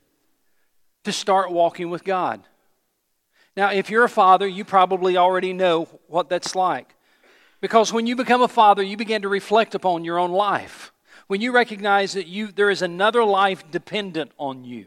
to 1.03 1.11
start 1.11 1.51
walking 1.51 1.91
with 1.91 2.03
God. 2.03 2.41
Now, 3.57 3.71
if 3.71 3.89
you're 3.89 4.03
a 4.03 4.09
father, 4.09 4.47
you 4.47 4.63
probably 4.63 5.17
already 5.17 5.51
know 5.51 5.85
what 6.05 6.29
that's 6.29 6.55
like. 6.55 6.93
Because 7.59 7.91
when 7.91 8.05
you 8.05 8.15
become 8.15 8.43
a 8.43 8.47
father, 8.47 8.83
you 8.83 8.95
begin 8.95 9.23
to 9.23 9.29
reflect 9.29 9.73
upon 9.73 10.05
your 10.05 10.19
own 10.19 10.31
life. 10.31 10.93
When 11.25 11.41
you 11.41 11.51
recognize 11.51 12.13
that 12.13 12.27
you, 12.27 12.51
there 12.51 12.69
is 12.69 12.83
another 12.83 13.25
life 13.25 13.63
dependent 13.71 14.31
on 14.37 14.63
you. 14.63 14.85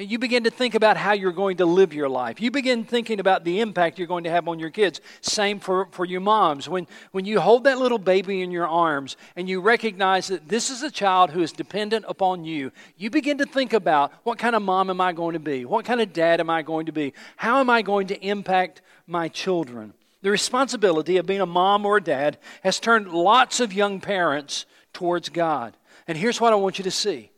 You 0.00 0.18
begin 0.18 0.44
to 0.44 0.50
think 0.50 0.74
about 0.74 0.96
how 0.96 1.12
you're 1.12 1.30
going 1.30 1.58
to 1.58 1.66
live 1.66 1.92
your 1.92 2.08
life. 2.08 2.40
You 2.40 2.50
begin 2.50 2.84
thinking 2.84 3.20
about 3.20 3.44
the 3.44 3.60
impact 3.60 3.98
you're 3.98 4.08
going 4.08 4.24
to 4.24 4.30
have 4.30 4.48
on 4.48 4.58
your 4.58 4.70
kids. 4.70 5.00
Same 5.20 5.60
for, 5.60 5.88
for 5.90 6.06
your 6.06 6.22
moms. 6.22 6.70
When, 6.70 6.86
when 7.12 7.26
you 7.26 7.38
hold 7.38 7.64
that 7.64 7.78
little 7.78 7.98
baby 7.98 8.40
in 8.40 8.50
your 8.50 8.66
arms 8.66 9.18
and 9.36 9.46
you 9.46 9.60
recognize 9.60 10.28
that 10.28 10.48
this 10.48 10.70
is 10.70 10.82
a 10.82 10.90
child 10.90 11.30
who 11.30 11.42
is 11.42 11.52
dependent 11.52 12.06
upon 12.08 12.44
you, 12.46 12.72
you 12.96 13.10
begin 13.10 13.36
to 13.38 13.44
think 13.44 13.74
about 13.74 14.12
what 14.22 14.38
kind 14.38 14.56
of 14.56 14.62
mom 14.62 14.88
am 14.88 15.02
I 15.02 15.12
going 15.12 15.34
to 15.34 15.38
be? 15.38 15.66
What 15.66 15.84
kind 15.84 16.00
of 16.00 16.14
dad 16.14 16.40
am 16.40 16.48
I 16.48 16.62
going 16.62 16.86
to 16.86 16.92
be? 16.92 17.12
How 17.36 17.60
am 17.60 17.68
I 17.68 17.82
going 17.82 18.06
to 18.06 18.26
impact 18.26 18.80
my 19.06 19.28
children? 19.28 19.92
The 20.22 20.30
responsibility 20.30 21.18
of 21.18 21.26
being 21.26 21.42
a 21.42 21.46
mom 21.46 21.84
or 21.84 21.98
a 21.98 22.02
dad 22.02 22.38
has 22.62 22.80
turned 22.80 23.12
lots 23.12 23.60
of 23.60 23.74
young 23.74 24.00
parents 24.00 24.64
towards 24.94 25.28
God. 25.28 25.76
And 26.08 26.16
here's 26.16 26.40
what 26.40 26.54
I 26.54 26.56
want 26.56 26.78
you 26.78 26.84
to 26.84 26.90
see 26.90 27.30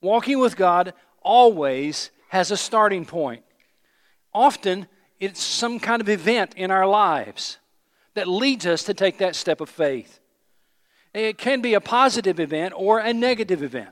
walking 0.00 0.38
with 0.38 0.56
God 0.56 0.92
always 1.28 2.10
has 2.28 2.50
a 2.50 2.56
starting 2.56 3.04
point. 3.04 3.42
Often, 4.32 4.86
it's 5.20 5.42
some 5.42 5.78
kind 5.78 6.00
of 6.00 6.08
event 6.08 6.54
in 6.56 6.70
our 6.70 6.86
lives 6.86 7.58
that 8.14 8.26
leads 8.26 8.66
us 8.66 8.82
to 8.84 8.94
take 8.94 9.18
that 9.18 9.36
step 9.36 9.60
of 9.60 9.68
faith. 9.68 10.20
It 11.12 11.36
can 11.36 11.60
be 11.60 11.74
a 11.74 11.80
positive 11.80 12.40
event 12.40 12.72
or 12.74 12.98
a 12.98 13.12
negative 13.12 13.62
event. 13.62 13.90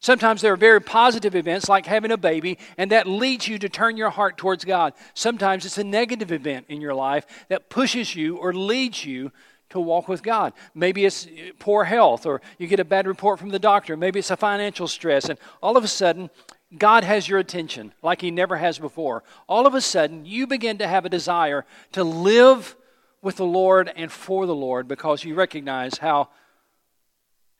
Sometimes 0.00 0.40
there 0.40 0.52
are 0.52 0.56
very 0.56 0.80
positive 0.80 1.34
events 1.34 1.68
like 1.68 1.86
having 1.86 2.10
a 2.10 2.16
baby, 2.16 2.58
and 2.78 2.90
that 2.90 3.06
leads 3.06 3.46
you 3.46 3.58
to 3.58 3.68
turn 3.68 3.96
your 3.96 4.10
heart 4.10 4.36
towards 4.38 4.64
God. 4.64 4.94
Sometimes 5.14 5.66
it's 5.66 5.78
a 5.78 5.84
negative 5.84 6.32
event 6.32 6.66
in 6.68 6.80
your 6.80 6.94
life 6.94 7.26
that 7.48 7.68
pushes 7.68 8.14
you 8.14 8.36
or 8.36 8.52
leads 8.52 9.04
you 9.04 9.32
to 9.70 9.80
walk 9.80 10.06
with 10.08 10.22
God. 10.22 10.52
Maybe 10.74 11.04
it's 11.04 11.26
poor 11.58 11.84
health, 11.84 12.26
or 12.26 12.40
you 12.58 12.66
get 12.66 12.80
a 12.80 12.84
bad 12.84 13.06
report 13.06 13.38
from 13.38 13.48
the 13.48 13.58
doctor. 13.58 13.96
Maybe 13.96 14.18
it's 14.18 14.30
a 14.30 14.36
financial 14.36 14.88
stress, 14.88 15.28
and 15.28 15.38
all 15.62 15.76
of 15.76 15.84
a 15.84 15.88
sudden, 15.88 16.30
God 16.76 17.04
has 17.04 17.28
your 17.28 17.38
attention 17.38 17.92
like 18.02 18.20
He 18.20 18.30
never 18.30 18.56
has 18.56 18.78
before. 18.78 19.22
All 19.48 19.66
of 19.66 19.74
a 19.74 19.80
sudden, 19.80 20.24
you 20.24 20.46
begin 20.46 20.78
to 20.78 20.88
have 20.88 21.04
a 21.04 21.08
desire 21.08 21.64
to 21.92 22.04
live 22.04 22.76
with 23.22 23.36
the 23.36 23.44
Lord 23.44 23.90
and 23.96 24.10
for 24.12 24.46
the 24.46 24.54
Lord 24.54 24.86
because 24.86 25.24
you 25.24 25.34
recognize 25.34 25.98
how, 25.98 26.28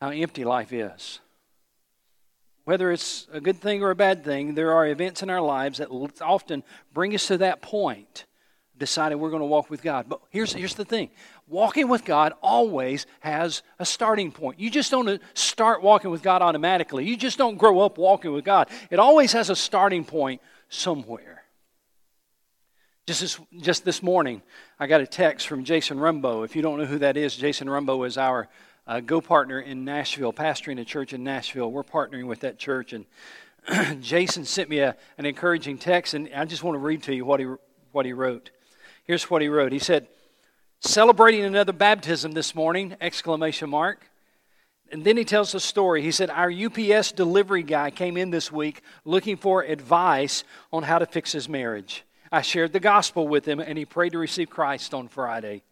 how 0.00 0.10
empty 0.10 0.44
life 0.44 0.72
is. 0.72 1.20
Whether 2.64 2.92
it's 2.92 3.26
a 3.32 3.40
good 3.40 3.60
thing 3.60 3.82
or 3.82 3.90
a 3.90 3.96
bad 3.96 4.24
thing, 4.24 4.54
there 4.54 4.72
are 4.72 4.86
events 4.86 5.22
in 5.22 5.30
our 5.30 5.40
lives 5.40 5.78
that 5.78 5.88
often 6.20 6.62
bring 6.92 7.14
us 7.14 7.26
to 7.28 7.38
that 7.38 7.60
point, 7.62 8.24
deciding 8.78 9.18
we're 9.18 9.30
going 9.30 9.40
to 9.40 9.46
walk 9.46 9.70
with 9.70 9.82
God. 9.82 10.06
But 10.08 10.20
here's, 10.30 10.52
here's 10.52 10.74
the 10.74 10.84
thing 10.84 11.10
walking 11.46 11.88
with 11.88 12.04
God 12.04 12.32
always 12.42 13.06
has 13.20 13.62
a 13.78 13.84
starting 13.84 14.32
point. 14.32 14.58
You 14.58 14.70
just 14.70 14.90
don't 14.90 15.20
start 15.34 15.82
walking 15.82 16.10
with 16.10 16.22
God 16.22 16.42
automatically. 16.42 17.04
You 17.04 17.16
just 17.16 17.38
don't 17.38 17.56
grow 17.56 17.80
up 17.80 17.98
walking 17.98 18.32
with 18.32 18.44
God. 18.44 18.68
It 18.90 18.98
always 18.98 19.32
has 19.32 19.50
a 19.50 19.56
starting 19.56 20.04
point 20.04 20.40
somewhere. 20.68 21.44
Just 23.06 23.20
this, 23.20 23.40
just 23.60 23.84
this 23.84 24.02
morning, 24.02 24.40
I 24.80 24.86
got 24.86 25.02
a 25.02 25.06
text 25.06 25.46
from 25.46 25.64
Jason 25.64 26.00
Rumbo. 26.00 26.42
If 26.42 26.56
you 26.56 26.62
don't 26.62 26.78
know 26.78 26.86
who 26.86 26.98
that 27.00 27.18
is, 27.18 27.36
Jason 27.36 27.68
Rumbo 27.68 28.02
is 28.04 28.16
our 28.16 28.48
uh, 28.86 29.00
go 29.00 29.20
partner 29.20 29.60
in 29.60 29.84
Nashville, 29.84 30.32
pastoring 30.32 30.80
a 30.80 30.84
church 30.84 31.12
in 31.12 31.22
Nashville. 31.22 31.70
We're 31.70 31.84
partnering 31.84 32.26
with 32.26 32.40
that 32.40 32.58
church. 32.58 32.94
And 32.94 33.04
Jason 34.02 34.46
sent 34.46 34.70
me 34.70 34.78
a, 34.78 34.96
an 35.18 35.26
encouraging 35.26 35.76
text, 35.76 36.14
and 36.14 36.30
I 36.34 36.46
just 36.46 36.62
want 36.62 36.76
to 36.76 36.78
read 36.78 37.02
to 37.04 37.14
you 37.14 37.26
what 37.26 37.40
he, 37.40 37.46
what 37.92 38.06
he 38.06 38.14
wrote. 38.14 38.50
Here's 39.04 39.30
what 39.30 39.42
he 39.42 39.48
wrote. 39.48 39.72
He 39.72 39.78
said, 39.78 40.08
celebrating 40.80 41.44
another 41.44 41.72
baptism 41.72 42.32
this 42.32 42.54
morning! 42.54 42.96
Exclamation 43.00 43.70
mark. 43.70 44.10
And 44.90 45.04
then 45.04 45.16
he 45.16 45.24
tells 45.24 45.54
a 45.54 45.60
story. 45.60 46.02
He 46.02 46.10
said 46.10 46.30
our 46.30 46.50
ups 46.50 47.12
delivery 47.12 47.62
guy 47.62 47.90
came 47.90 48.16
in 48.16 48.30
this 48.30 48.52
week 48.52 48.82
looking 49.04 49.36
for 49.36 49.62
advice 49.62 50.44
on 50.72 50.82
how 50.82 50.98
to 50.98 51.06
fix 51.06 51.32
his 51.32 51.48
marriage. 51.48 52.04
I 52.30 52.42
shared 52.42 52.72
the 52.72 52.80
gospel 52.80 53.28
with 53.28 53.46
him 53.46 53.60
and 53.60 53.78
he 53.78 53.84
prayed 53.84 54.12
to 54.12 54.18
receive 54.18 54.50
christ 54.50 54.92
on 54.92 55.08
friday. 55.08 55.62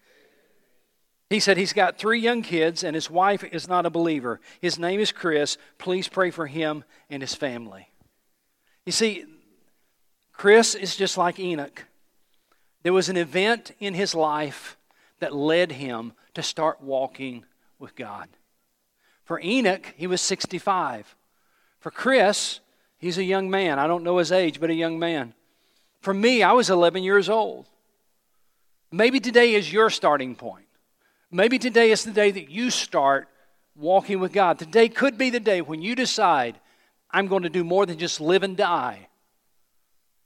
He 1.28 1.40
said 1.40 1.56
he's 1.56 1.72
got 1.72 1.98
three 1.98 2.20
young 2.20 2.42
kids 2.42 2.84
and 2.84 2.94
his 2.94 3.10
wife 3.10 3.42
is 3.42 3.68
not 3.68 3.86
a 3.86 3.90
believer. 3.90 4.40
His 4.60 4.78
name 4.78 5.00
is 5.00 5.12
chris. 5.12 5.56
Please 5.78 6.08
pray 6.08 6.30
for 6.30 6.46
him 6.46 6.84
and 7.10 7.22
his 7.22 7.34
family. 7.34 7.88
You 8.86 8.92
see 8.92 9.24
chris 10.32 10.74
is 10.74 10.96
just 10.96 11.16
like 11.16 11.38
enoch 11.38 11.84
there 12.82 12.92
was 12.92 13.08
an 13.08 13.16
event 13.16 13.72
in 13.78 13.94
his 13.94 14.14
life 14.14 14.76
that 15.20 15.34
led 15.34 15.72
him 15.72 16.12
to 16.34 16.42
start 16.42 16.82
walking 16.82 17.44
with 17.78 17.94
God. 17.94 18.28
For 19.24 19.40
Enoch, 19.40 19.94
he 19.96 20.06
was 20.06 20.20
65. 20.20 21.14
For 21.78 21.90
Chris, 21.90 22.60
he's 22.98 23.18
a 23.18 23.24
young 23.24 23.50
man. 23.50 23.78
I 23.78 23.86
don't 23.86 24.04
know 24.04 24.18
his 24.18 24.32
age, 24.32 24.60
but 24.60 24.70
a 24.70 24.74
young 24.74 24.98
man. 24.98 25.34
For 26.00 26.12
me, 26.12 26.42
I 26.42 26.52
was 26.52 26.70
11 26.70 27.04
years 27.04 27.28
old. 27.28 27.66
Maybe 28.90 29.20
today 29.20 29.54
is 29.54 29.72
your 29.72 29.88
starting 29.88 30.34
point. 30.34 30.66
Maybe 31.30 31.58
today 31.58 31.90
is 31.90 32.04
the 32.04 32.10
day 32.10 32.30
that 32.30 32.50
you 32.50 32.70
start 32.70 33.28
walking 33.76 34.20
with 34.20 34.32
God. 34.32 34.58
Today 34.58 34.88
could 34.88 35.16
be 35.16 35.30
the 35.30 35.40
day 35.40 35.62
when 35.62 35.80
you 35.80 35.94
decide, 35.94 36.58
I'm 37.10 37.26
going 37.26 37.44
to 37.44 37.48
do 37.48 37.64
more 37.64 37.86
than 37.86 37.98
just 37.98 38.20
live 38.20 38.42
and 38.42 38.56
die. 38.56 39.08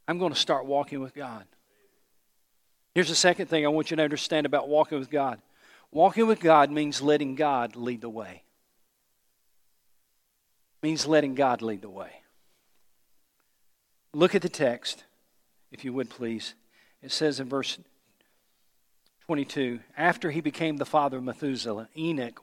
I'm 0.08 0.18
going 0.18 0.32
to 0.32 0.38
start 0.38 0.66
walking 0.66 1.00
with 1.00 1.14
God. 1.14 1.44
Here's 2.96 3.10
the 3.10 3.14
second 3.14 3.48
thing 3.48 3.66
I 3.66 3.68
want 3.68 3.90
you 3.90 3.98
to 3.98 4.02
understand 4.02 4.46
about 4.46 4.70
walking 4.70 4.98
with 4.98 5.10
God 5.10 5.38
walking 5.92 6.26
with 6.26 6.40
God 6.40 6.70
means 6.70 7.02
letting 7.02 7.34
God 7.34 7.76
lead 7.76 8.00
the 8.00 8.08
way. 8.08 8.42
Means 10.82 11.06
letting 11.06 11.34
God 11.34 11.60
lead 11.60 11.82
the 11.82 11.90
way. 11.90 12.22
Look 14.14 14.34
at 14.34 14.40
the 14.40 14.48
text, 14.48 15.04
if 15.70 15.84
you 15.84 15.92
would 15.92 16.08
please. 16.08 16.54
It 17.02 17.12
says 17.12 17.38
in 17.38 17.50
verse 17.50 17.78
22 19.26 19.80
After 19.98 20.30
he 20.30 20.40
became 20.40 20.78
the 20.78 20.86
father 20.86 21.18
of 21.18 21.24
Methuselah, 21.24 21.90
Enoch, 21.98 22.42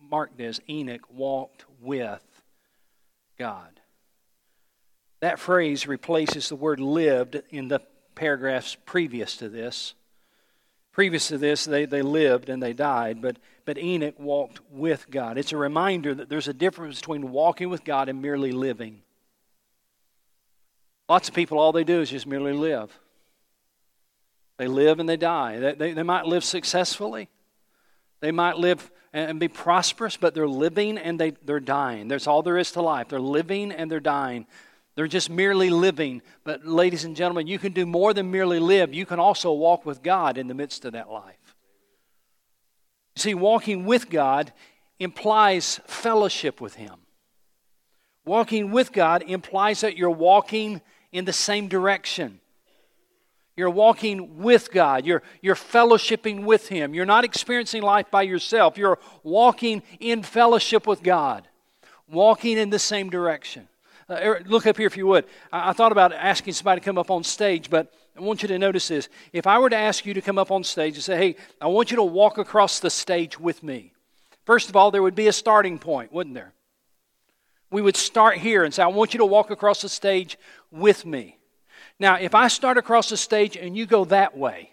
mark 0.00 0.36
this, 0.36 0.60
Enoch 0.70 1.12
walked 1.12 1.64
with 1.80 2.22
God. 3.40 3.80
That 5.18 5.40
phrase 5.40 5.88
replaces 5.88 6.48
the 6.48 6.54
word 6.54 6.78
lived 6.78 7.42
in 7.50 7.66
the 7.66 7.80
paragraphs 8.14 8.76
previous 8.86 9.36
to 9.36 9.48
this. 9.48 9.94
Previous 10.92 11.28
to 11.28 11.38
this, 11.38 11.64
they, 11.64 11.86
they 11.86 12.02
lived 12.02 12.48
and 12.48 12.62
they 12.62 12.74
died, 12.74 13.22
but, 13.22 13.38
but 13.64 13.78
Enoch 13.78 14.18
walked 14.18 14.60
with 14.70 15.10
God. 15.10 15.38
It's 15.38 15.52
a 15.52 15.56
reminder 15.56 16.14
that 16.14 16.28
there's 16.28 16.48
a 16.48 16.52
difference 16.52 17.00
between 17.00 17.32
walking 17.32 17.70
with 17.70 17.82
God 17.82 18.10
and 18.10 18.20
merely 18.20 18.52
living. 18.52 19.00
Lots 21.08 21.28
of 21.28 21.34
people, 21.34 21.58
all 21.58 21.72
they 21.72 21.84
do 21.84 22.00
is 22.00 22.10
just 22.10 22.26
merely 22.26 22.52
live. 22.52 22.98
They 24.58 24.66
live 24.66 25.00
and 25.00 25.08
they 25.08 25.16
die. 25.16 25.58
They, 25.58 25.74
they, 25.74 25.92
they 25.92 26.02
might 26.02 26.26
live 26.26 26.44
successfully, 26.44 27.28
they 28.20 28.30
might 28.30 28.58
live 28.58 28.90
and 29.14 29.38
be 29.38 29.48
prosperous, 29.48 30.16
but 30.16 30.34
they're 30.34 30.48
living 30.48 30.96
and 30.96 31.18
they, 31.18 31.32
they're 31.44 31.60
dying. 31.60 32.08
That's 32.08 32.26
all 32.26 32.42
there 32.42 32.56
is 32.56 32.72
to 32.72 32.82
life. 32.82 33.08
They're 33.08 33.20
living 33.20 33.72
and 33.72 33.90
they're 33.90 34.00
dying. 34.00 34.46
They're 34.94 35.06
just 35.06 35.30
merely 35.30 35.70
living. 35.70 36.22
But, 36.44 36.66
ladies 36.66 37.04
and 37.04 37.16
gentlemen, 37.16 37.46
you 37.46 37.58
can 37.58 37.72
do 37.72 37.86
more 37.86 38.12
than 38.12 38.30
merely 38.30 38.58
live. 38.58 38.92
You 38.92 39.06
can 39.06 39.18
also 39.18 39.52
walk 39.52 39.86
with 39.86 40.02
God 40.02 40.36
in 40.36 40.48
the 40.48 40.54
midst 40.54 40.84
of 40.84 40.92
that 40.92 41.10
life. 41.10 41.56
See, 43.16 43.34
walking 43.34 43.84
with 43.84 44.10
God 44.10 44.52
implies 44.98 45.80
fellowship 45.86 46.60
with 46.60 46.74
Him. 46.74 46.94
Walking 48.24 48.70
with 48.70 48.92
God 48.92 49.24
implies 49.26 49.80
that 49.80 49.96
you're 49.96 50.10
walking 50.10 50.80
in 51.10 51.24
the 51.24 51.32
same 51.32 51.68
direction. 51.68 52.40
You're 53.56 53.70
walking 53.70 54.38
with 54.38 54.70
God. 54.72 55.04
You're, 55.04 55.22
you're 55.42 55.54
fellowshipping 55.54 56.44
with 56.44 56.68
Him. 56.68 56.94
You're 56.94 57.04
not 57.04 57.24
experiencing 57.24 57.82
life 57.82 58.10
by 58.10 58.22
yourself. 58.22 58.78
You're 58.78 58.98
walking 59.22 59.82
in 60.00 60.22
fellowship 60.22 60.86
with 60.86 61.02
God, 61.02 61.46
walking 62.08 62.56
in 62.56 62.70
the 62.70 62.78
same 62.78 63.10
direction. 63.10 63.68
Uh, 64.08 64.34
look 64.46 64.66
up 64.66 64.76
here 64.76 64.86
if 64.86 64.96
you 64.96 65.06
would. 65.06 65.24
I, 65.52 65.70
I 65.70 65.72
thought 65.72 65.92
about 65.92 66.12
asking 66.12 66.54
somebody 66.54 66.80
to 66.80 66.84
come 66.84 66.98
up 66.98 67.10
on 67.10 67.24
stage, 67.24 67.70
but 67.70 67.92
I 68.16 68.20
want 68.20 68.42
you 68.42 68.48
to 68.48 68.58
notice 68.58 68.88
this. 68.88 69.08
If 69.32 69.46
I 69.46 69.58
were 69.58 69.70
to 69.70 69.76
ask 69.76 70.04
you 70.04 70.14
to 70.14 70.20
come 70.20 70.38
up 70.38 70.50
on 70.50 70.64
stage 70.64 70.94
and 70.94 71.02
say, 71.02 71.16
hey, 71.16 71.36
I 71.60 71.66
want 71.68 71.90
you 71.90 71.96
to 71.96 72.02
walk 72.02 72.38
across 72.38 72.80
the 72.80 72.90
stage 72.90 73.38
with 73.40 73.62
me, 73.62 73.92
first 74.44 74.68
of 74.68 74.76
all, 74.76 74.90
there 74.90 75.02
would 75.02 75.14
be 75.14 75.28
a 75.28 75.32
starting 75.32 75.78
point, 75.78 76.12
wouldn't 76.12 76.34
there? 76.34 76.52
We 77.70 77.80
would 77.80 77.96
start 77.96 78.36
here 78.36 78.64
and 78.64 78.74
say, 78.74 78.82
I 78.82 78.88
want 78.88 79.14
you 79.14 79.18
to 79.18 79.24
walk 79.24 79.50
across 79.50 79.80
the 79.80 79.88
stage 79.88 80.38
with 80.70 81.06
me. 81.06 81.38
Now, 81.98 82.16
if 82.16 82.34
I 82.34 82.48
start 82.48 82.76
across 82.76 83.08
the 83.08 83.16
stage 83.16 83.56
and 83.56 83.76
you 83.76 83.86
go 83.86 84.04
that 84.06 84.36
way, 84.36 84.70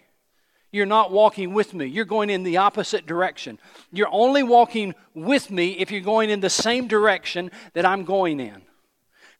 you're 0.72 0.86
not 0.86 1.10
walking 1.10 1.54
with 1.54 1.74
me. 1.74 1.86
You're 1.86 2.04
going 2.04 2.30
in 2.30 2.42
the 2.42 2.58
opposite 2.58 3.06
direction. 3.06 3.58
You're 3.90 4.12
only 4.12 4.42
walking 4.42 4.94
with 5.14 5.50
me 5.50 5.78
if 5.78 5.90
you're 5.90 6.00
going 6.00 6.30
in 6.30 6.40
the 6.40 6.50
same 6.50 6.86
direction 6.86 7.50
that 7.72 7.86
I'm 7.86 8.04
going 8.04 8.38
in. 8.38 8.62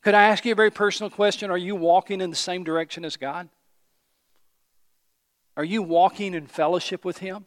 Could 0.01 0.15
I 0.15 0.23
ask 0.23 0.45
you 0.45 0.51
a 0.51 0.55
very 0.55 0.71
personal 0.71 1.09
question? 1.09 1.51
Are 1.51 1.57
you 1.57 1.75
walking 1.75 2.21
in 2.21 2.29
the 2.29 2.35
same 2.35 2.63
direction 2.63 3.05
as 3.05 3.17
God? 3.17 3.49
Are 5.55 5.63
you 5.63 5.83
walking 5.83 6.33
in 6.33 6.47
fellowship 6.47 7.05
with 7.05 7.19
Him? 7.19 7.45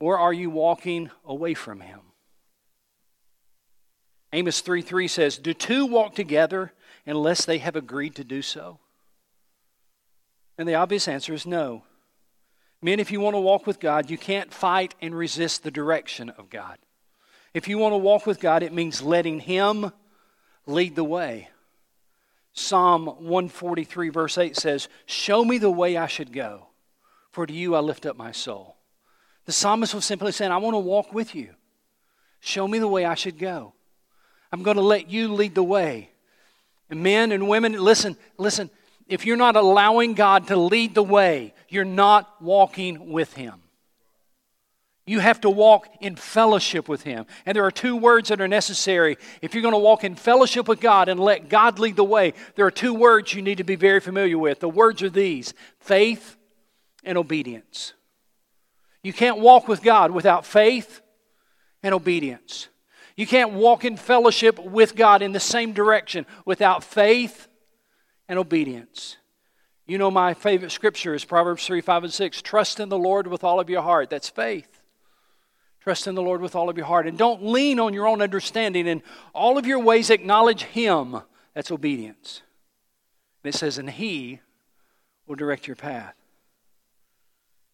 Or 0.00 0.18
are 0.18 0.32
you 0.32 0.48
walking 0.48 1.10
away 1.24 1.54
from 1.54 1.80
Him? 1.80 2.00
Amos 4.32 4.60
3 4.60 4.80
3 4.80 5.06
says, 5.06 5.36
Do 5.36 5.52
two 5.52 5.84
walk 5.84 6.14
together 6.14 6.72
unless 7.04 7.44
they 7.44 7.58
have 7.58 7.76
agreed 7.76 8.14
to 8.14 8.24
do 8.24 8.40
so? 8.40 8.78
And 10.56 10.66
the 10.68 10.74
obvious 10.74 11.08
answer 11.08 11.34
is 11.34 11.46
no. 11.46 11.82
Men, 12.80 12.98
if 12.98 13.12
you 13.12 13.20
want 13.20 13.34
to 13.34 13.40
walk 13.40 13.66
with 13.66 13.78
God, 13.78 14.10
you 14.10 14.18
can't 14.18 14.52
fight 14.52 14.94
and 15.00 15.14
resist 15.14 15.62
the 15.62 15.70
direction 15.70 16.30
of 16.30 16.50
God. 16.50 16.78
If 17.54 17.68
you 17.68 17.78
want 17.78 17.92
to 17.92 17.98
walk 17.98 18.26
with 18.26 18.40
God, 18.40 18.62
it 18.62 18.72
means 18.72 19.02
letting 19.02 19.40
Him 19.40 19.92
lead 20.66 20.96
the 20.96 21.04
way. 21.04 21.48
Psalm 22.52 23.06
143, 23.06 24.10
verse 24.10 24.38
8 24.38 24.56
says, 24.56 24.88
Show 25.06 25.44
me 25.44 25.58
the 25.58 25.70
way 25.70 25.96
I 25.96 26.06
should 26.06 26.32
go, 26.32 26.66
for 27.30 27.46
to 27.46 27.52
you 27.52 27.74
I 27.74 27.80
lift 27.80 28.04
up 28.04 28.16
my 28.16 28.32
soul. 28.32 28.76
The 29.46 29.52
psalmist 29.52 29.94
was 29.94 30.04
simply 30.04 30.32
saying, 30.32 30.52
I 30.52 30.58
want 30.58 30.74
to 30.74 30.78
walk 30.78 31.12
with 31.12 31.34
you. 31.34 31.54
Show 32.40 32.68
me 32.68 32.78
the 32.78 32.88
way 32.88 33.04
I 33.04 33.14
should 33.14 33.38
go. 33.38 33.72
I'm 34.52 34.62
going 34.62 34.76
to 34.76 34.82
let 34.82 35.10
you 35.10 35.32
lead 35.32 35.54
the 35.54 35.62
way. 35.62 36.10
And 36.90 37.02
men 37.02 37.32
and 37.32 37.48
women, 37.48 37.72
listen, 37.72 38.16
listen, 38.36 38.68
if 39.08 39.24
you're 39.24 39.36
not 39.36 39.56
allowing 39.56 40.14
God 40.14 40.48
to 40.48 40.56
lead 40.56 40.94
the 40.94 41.02
way, 41.02 41.54
you're 41.68 41.84
not 41.84 42.42
walking 42.42 43.10
with 43.10 43.32
Him. 43.34 43.61
You 45.04 45.18
have 45.18 45.40
to 45.40 45.50
walk 45.50 45.88
in 46.00 46.14
fellowship 46.14 46.88
with 46.88 47.02
Him. 47.02 47.26
And 47.44 47.56
there 47.56 47.64
are 47.64 47.72
two 47.72 47.96
words 47.96 48.28
that 48.28 48.40
are 48.40 48.48
necessary. 48.48 49.18
If 49.40 49.54
you're 49.54 49.62
going 49.62 49.72
to 49.72 49.78
walk 49.78 50.04
in 50.04 50.14
fellowship 50.14 50.68
with 50.68 50.80
God 50.80 51.08
and 51.08 51.18
let 51.18 51.48
God 51.48 51.80
lead 51.80 51.96
the 51.96 52.04
way, 52.04 52.34
there 52.54 52.66
are 52.66 52.70
two 52.70 52.94
words 52.94 53.34
you 53.34 53.42
need 53.42 53.58
to 53.58 53.64
be 53.64 53.74
very 53.74 53.98
familiar 54.00 54.38
with. 54.38 54.60
The 54.60 54.68
words 54.68 55.02
are 55.02 55.10
these 55.10 55.54
faith 55.80 56.36
and 57.02 57.18
obedience. 57.18 57.94
You 59.02 59.12
can't 59.12 59.38
walk 59.38 59.66
with 59.66 59.82
God 59.82 60.12
without 60.12 60.46
faith 60.46 61.00
and 61.82 61.92
obedience. 61.92 62.68
You 63.16 63.26
can't 63.26 63.52
walk 63.52 63.84
in 63.84 63.96
fellowship 63.96 64.58
with 64.58 64.94
God 64.94 65.20
in 65.20 65.32
the 65.32 65.40
same 65.40 65.72
direction 65.72 66.26
without 66.44 66.84
faith 66.84 67.48
and 68.28 68.38
obedience. 68.38 69.16
You 69.84 69.98
know, 69.98 70.12
my 70.12 70.32
favorite 70.32 70.70
scripture 70.70 71.12
is 71.12 71.24
Proverbs 71.24 71.66
3 71.66 71.80
5 71.80 72.04
and 72.04 72.12
6. 72.12 72.42
Trust 72.42 72.78
in 72.78 72.88
the 72.88 72.96
Lord 72.96 73.26
with 73.26 73.42
all 73.42 73.58
of 73.58 73.68
your 73.68 73.82
heart. 73.82 74.08
That's 74.08 74.28
faith. 74.28 74.81
Trust 75.82 76.06
in 76.06 76.14
the 76.14 76.22
Lord 76.22 76.40
with 76.40 76.54
all 76.54 76.68
of 76.68 76.76
your 76.76 76.86
heart. 76.86 77.08
And 77.08 77.18
don't 77.18 77.44
lean 77.44 77.80
on 77.80 77.92
your 77.92 78.06
own 78.06 78.22
understanding. 78.22 78.86
In 78.86 79.02
all 79.34 79.58
of 79.58 79.66
your 79.66 79.80
ways, 79.80 80.10
acknowledge 80.10 80.62
Him. 80.62 81.20
That's 81.54 81.72
obedience. 81.72 82.42
And 83.42 83.52
it 83.52 83.58
says, 83.58 83.78
and 83.78 83.90
He 83.90 84.40
will 85.26 85.34
direct 85.34 85.66
your 85.66 85.74
path. 85.74 86.14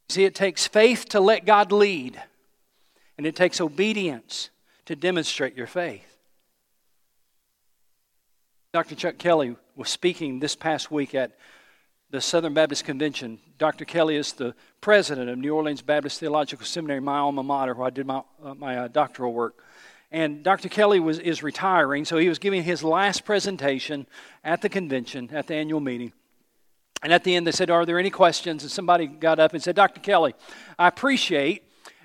See, 0.09 0.25
it 0.25 0.35
takes 0.35 0.67
faith 0.67 1.07
to 1.11 1.21
let 1.21 1.45
God 1.45 1.71
lead, 1.71 2.19
and 3.19 3.27
it 3.27 3.37
takes 3.37 3.61
obedience 3.61 4.49
to 4.87 4.97
demonstrate 4.97 5.55
your 5.55 5.67
faith. 5.67 6.17
Dr. 8.73 8.95
Chuck 8.95 9.19
Kelly 9.19 9.57
was 9.77 9.91
speaking 9.91 10.41
this 10.41 10.57
past 10.57 10.91
week 10.91 11.15
at 11.15 11.33
the 12.11 12.21
Southern 12.21 12.55
Baptist 12.55 12.85
Convention. 12.85 13.39
Dr. 13.59 13.85
Kelly 13.85 14.17
is 14.17 14.33
the 14.33 14.55
president 14.81 15.29
of 15.29 15.37
New 15.37 15.55
Orleans 15.55 15.83
Baptist 15.83 16.21
Theological 16.21 16.65
Seminary, 16.65 17.01
my 17.01 17.19
alma 17.19 17.43
mater, 17.43 17.75
where 17.75 17.87
I 17.87 17.91
did 17.91 18.07
my, 18.07 18.23
uh, 18.43 18.55
my 18.55 18.79
uh, 18.79 18.89
doctoral 18.89 19.35
work. 19.35 19.63
And 20.11 20.43
Dr. 20.43 20.71
Kelly 20.71 21.01
was, 21.01 21.19
is 21.19 21.43
retiring, 21.43 22.07
so 22.07 22.17
he 22.17 22.31
was 22.31 22.39
giving 22.39 22.63
his 22.63 22.83
last 22.83 23.27
presentation 23.27 24.07
at 24.43 24.63
the 24.63 24.71
convention, 24.71 25.29
at 25.33 25.49
the 25.49 25.55
annual 25.55 25.81
meeting. 25.81 26.13
And 27.03 27.13
at 27.13 27.25
the 27.25 27.37
end, 27.37 27.47
they 27.47 27.53
said, 27.53 27.69
Are 27.69 27.85
there 27.85 27.99
any 27.99 28.11
questions? 28.11 28.63
And 28.63 28.73
somebody 28.73 29.07
got 29.07 29.39
up 29.39 29.53
and 29.53 29.63
said, 29.63 29.77
Dr. 29.77 30.01
Kelly, 30.01 30.35
I 30.79 30.89
appreciate 30.89 31.63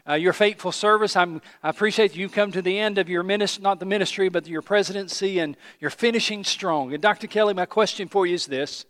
uh, 0.07 0.15
your 0.15 0.33
faithful 0.33 0.74
service. 0.74 1.15
I'm, 1.15 1.41
I 1.63 1.69
appreciate 1.69 2.13
you 2.13 2.27
come 2.27 2.51
to 2.51 2.62
the 2.62 2.77
end 2.77 2.98
of 2.98 3.07
your 3.07 3.24
ministry, 3.24 3.63
not 3.63 3.79
the 3.79 3.86
ministry, 3.86 4.27
but 4.27 4.48
your 4.48 4.62
presidency, 4.62 5.39
and 5.39 5.55
you're 5.79 5.89
finishing 5.89 6.43
strong. 6.43 6.93
And 6.93 7.01
Dr. 7.01 7.27
Kelly, 7.27 7.53
my 7.53 7.65
question 7.65 8.10
for 8.10 8.27
you 8.27 8.36
is 8.36 8.45
this 8.48 8.86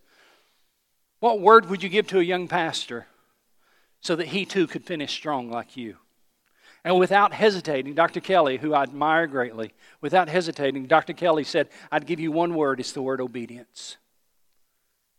What 1.24 1.39
word 1.39 1.70
would 1.70 1.82
you 1.82 1.88
give 1.88 2.08
to 2.08 2.20
a 2.20 2.22
young 2.22 2.50
pastor 2.50 3.08
so 4.01 4.18
that 4.18 4.27
he 4.27 4.44
too 4.44 4.68
could 4.68 4.84
finish 4.84 5.13
strong 5.13 5.50
like 5.50 5.77
you? 5.77 5.96
And 6.84 7.00
without 7.00 7.32
hesitating, 7.32 7.94
Dr. 7.94 8.20
Kelly, 8.20 8.58
who 8.58 8.74
I 8.74 8.84
admire 8.84 9.25
greatly, 9.27 9.72
without 10.01 10.27
hesitating, 10.27 10.88
Dr. 10.88 11.13
Kelly 11.13 11.46
said, 11.46 11.70
I'd 11.89 12.08
give 12.08 12.20
you 12.20 12.34
one 12.34 12.55
word, 12.55 12.81
it's 12.81 12.92
the 12.92 13.01
word 13.01 13.22
obedience. 13.22 13.96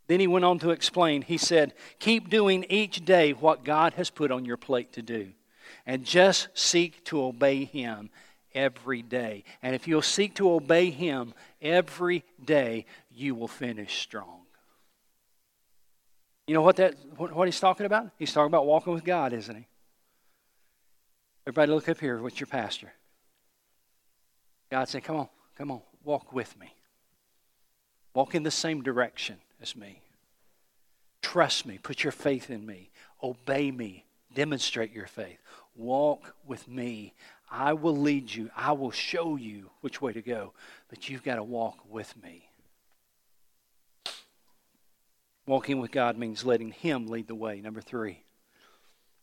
Then 0.07 0.21
he 0.21 0.27
went 0.27 0.45
on 0.45 0.59
to 0.59 0.73
explain. 0.73 1.23
He 1.23 1.39
said, 1.39 1.73
Keep 2.01 2.29
doing 2.29 2.67
each 2.69 3.07
day 3.07 3.33
what 3.33 3.65
God 3.65 3.95
has 3.95 4.11
put 4.11 4.31
on 4.31 4.45
your 4.45 4.59
plate 4.59 4.93
to 4.93 5.01
do, 5.01 5.29
and 5.87 6.05
just 6.05 6.49
seek 6.53 7.03
to 7.07 7.25
obey 7.25 7.65
Him 7.65 8.11
every 8.55 9.01
day. 9.01 9.43
And 9.63 9.75
if 9.75 9.89
you'll 9.89 10.03
seek 10.03 10.35
to 10.35 10.53
obey 10.53 10.91
Him 10.91 11.33
every 11.63 12.25
day, 12.45 12.85
you 13.11 13.35
will 13.35 13.49
finish 13.49 14.03
strong. 14.03 14.44
You 16.47 16.55
know 16.55 16.63
what, 16.63 16.77
that, 16.77 16.95
what 17.17 17.49
he's 17.49 17.61
talking 17.61 17.87
about? 17.87 18.11
He's 18.19 18.33
talking 18.33 18.49
about 18.49 18.67
walking 18.67 18.93
with 18.93 19.05
God, 19.05 19.33
isn't 19.33 19.55
he? 19.55 19.67
Everybody, 21.47 21.73
look 21.73 21.89
up 21.89 22.01
here. 22.01 22.23
What's 22.23 22.41
your 22.41 22.47
pastor? 22.47 22.93
God 24.71 24.89
said, 24.89 25.05
Come 25.05 25.17
on, 25.17 25.29
come 25.57 25.71
on, 25.71 25.81
walk 26.05 26.33
with 26.33 26.59
me. 26.59 26.75
Walk 28.15 28.35
in 28.35 28.43
the 28.43 28.51
same 28.51 28.83
direction 28.83 29.37
as 29.61 29.75
me. 29.75 30.01
Trust 31.21 31.67
me. 31.67 31.79
Put 31.83 32.05
your 32.05 32.13
faith 32.13 32.51
in 32.51 32.65
me. 32.65 32.91
Obey 33.23 33.71
me. 33.71 34.05
Demonstrate 34.35 34.93
your 34.93 35.07
faith. 35.07 35.39
Walk 35.75 36.35
with 36.47 36.69
me. 36.69 37.15
I 37.51 37.73
will 37.73 37.97
lead 37.97 38.33
you. 38.33 38.51
I 38.57 38.73
will 38.73 38.91
show 38.91 39.37
you 39.37 39.71
which 39.81 40.01
way 40.01 40.13
to 40.13 40.23
go. 40.23 40.53
But 40.89 41.09
you've 41.09 41.25
got 41.25 41.37
to 41.37 41.43
walk 41.43 41.79
with 41.91 42.15
me. 42.23 42.49
Walking 45.47 45.79
with 45.81 45.91
God 45.91 46.17
means 46.17 46.45
letting 46.45 46.71
Him 46.71 47.07
lead 47.07 47.29
the 47.29 47.35
way. 47.35 47.61
Number 47.61 47.81
three. 47.81 48.25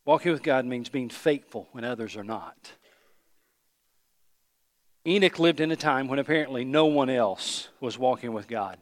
Walking 0.05 0.31
with 0.31 0.43
God 0.43 0.65
means 0.65 0.89
being 0.89 1.10
faithful 1.10 1.67
when 1.71 1.84
others 1.84 2.15
are 2.15 2.23
not. 2.23 2.71
Enoch 5.05 5.39
lived 5.39 5.60
in 5.60 5.71
a 5.71 5.75
time 5.75 6.07
when 6.07 6.19
apparently 6.19 6.63
no 6.63 6.86
one 6.86 7.10
else 7.10 7.69
was 7.79 7.97
walking 7.97 8.34
with 8.34 8.47
God. 8.47 8.77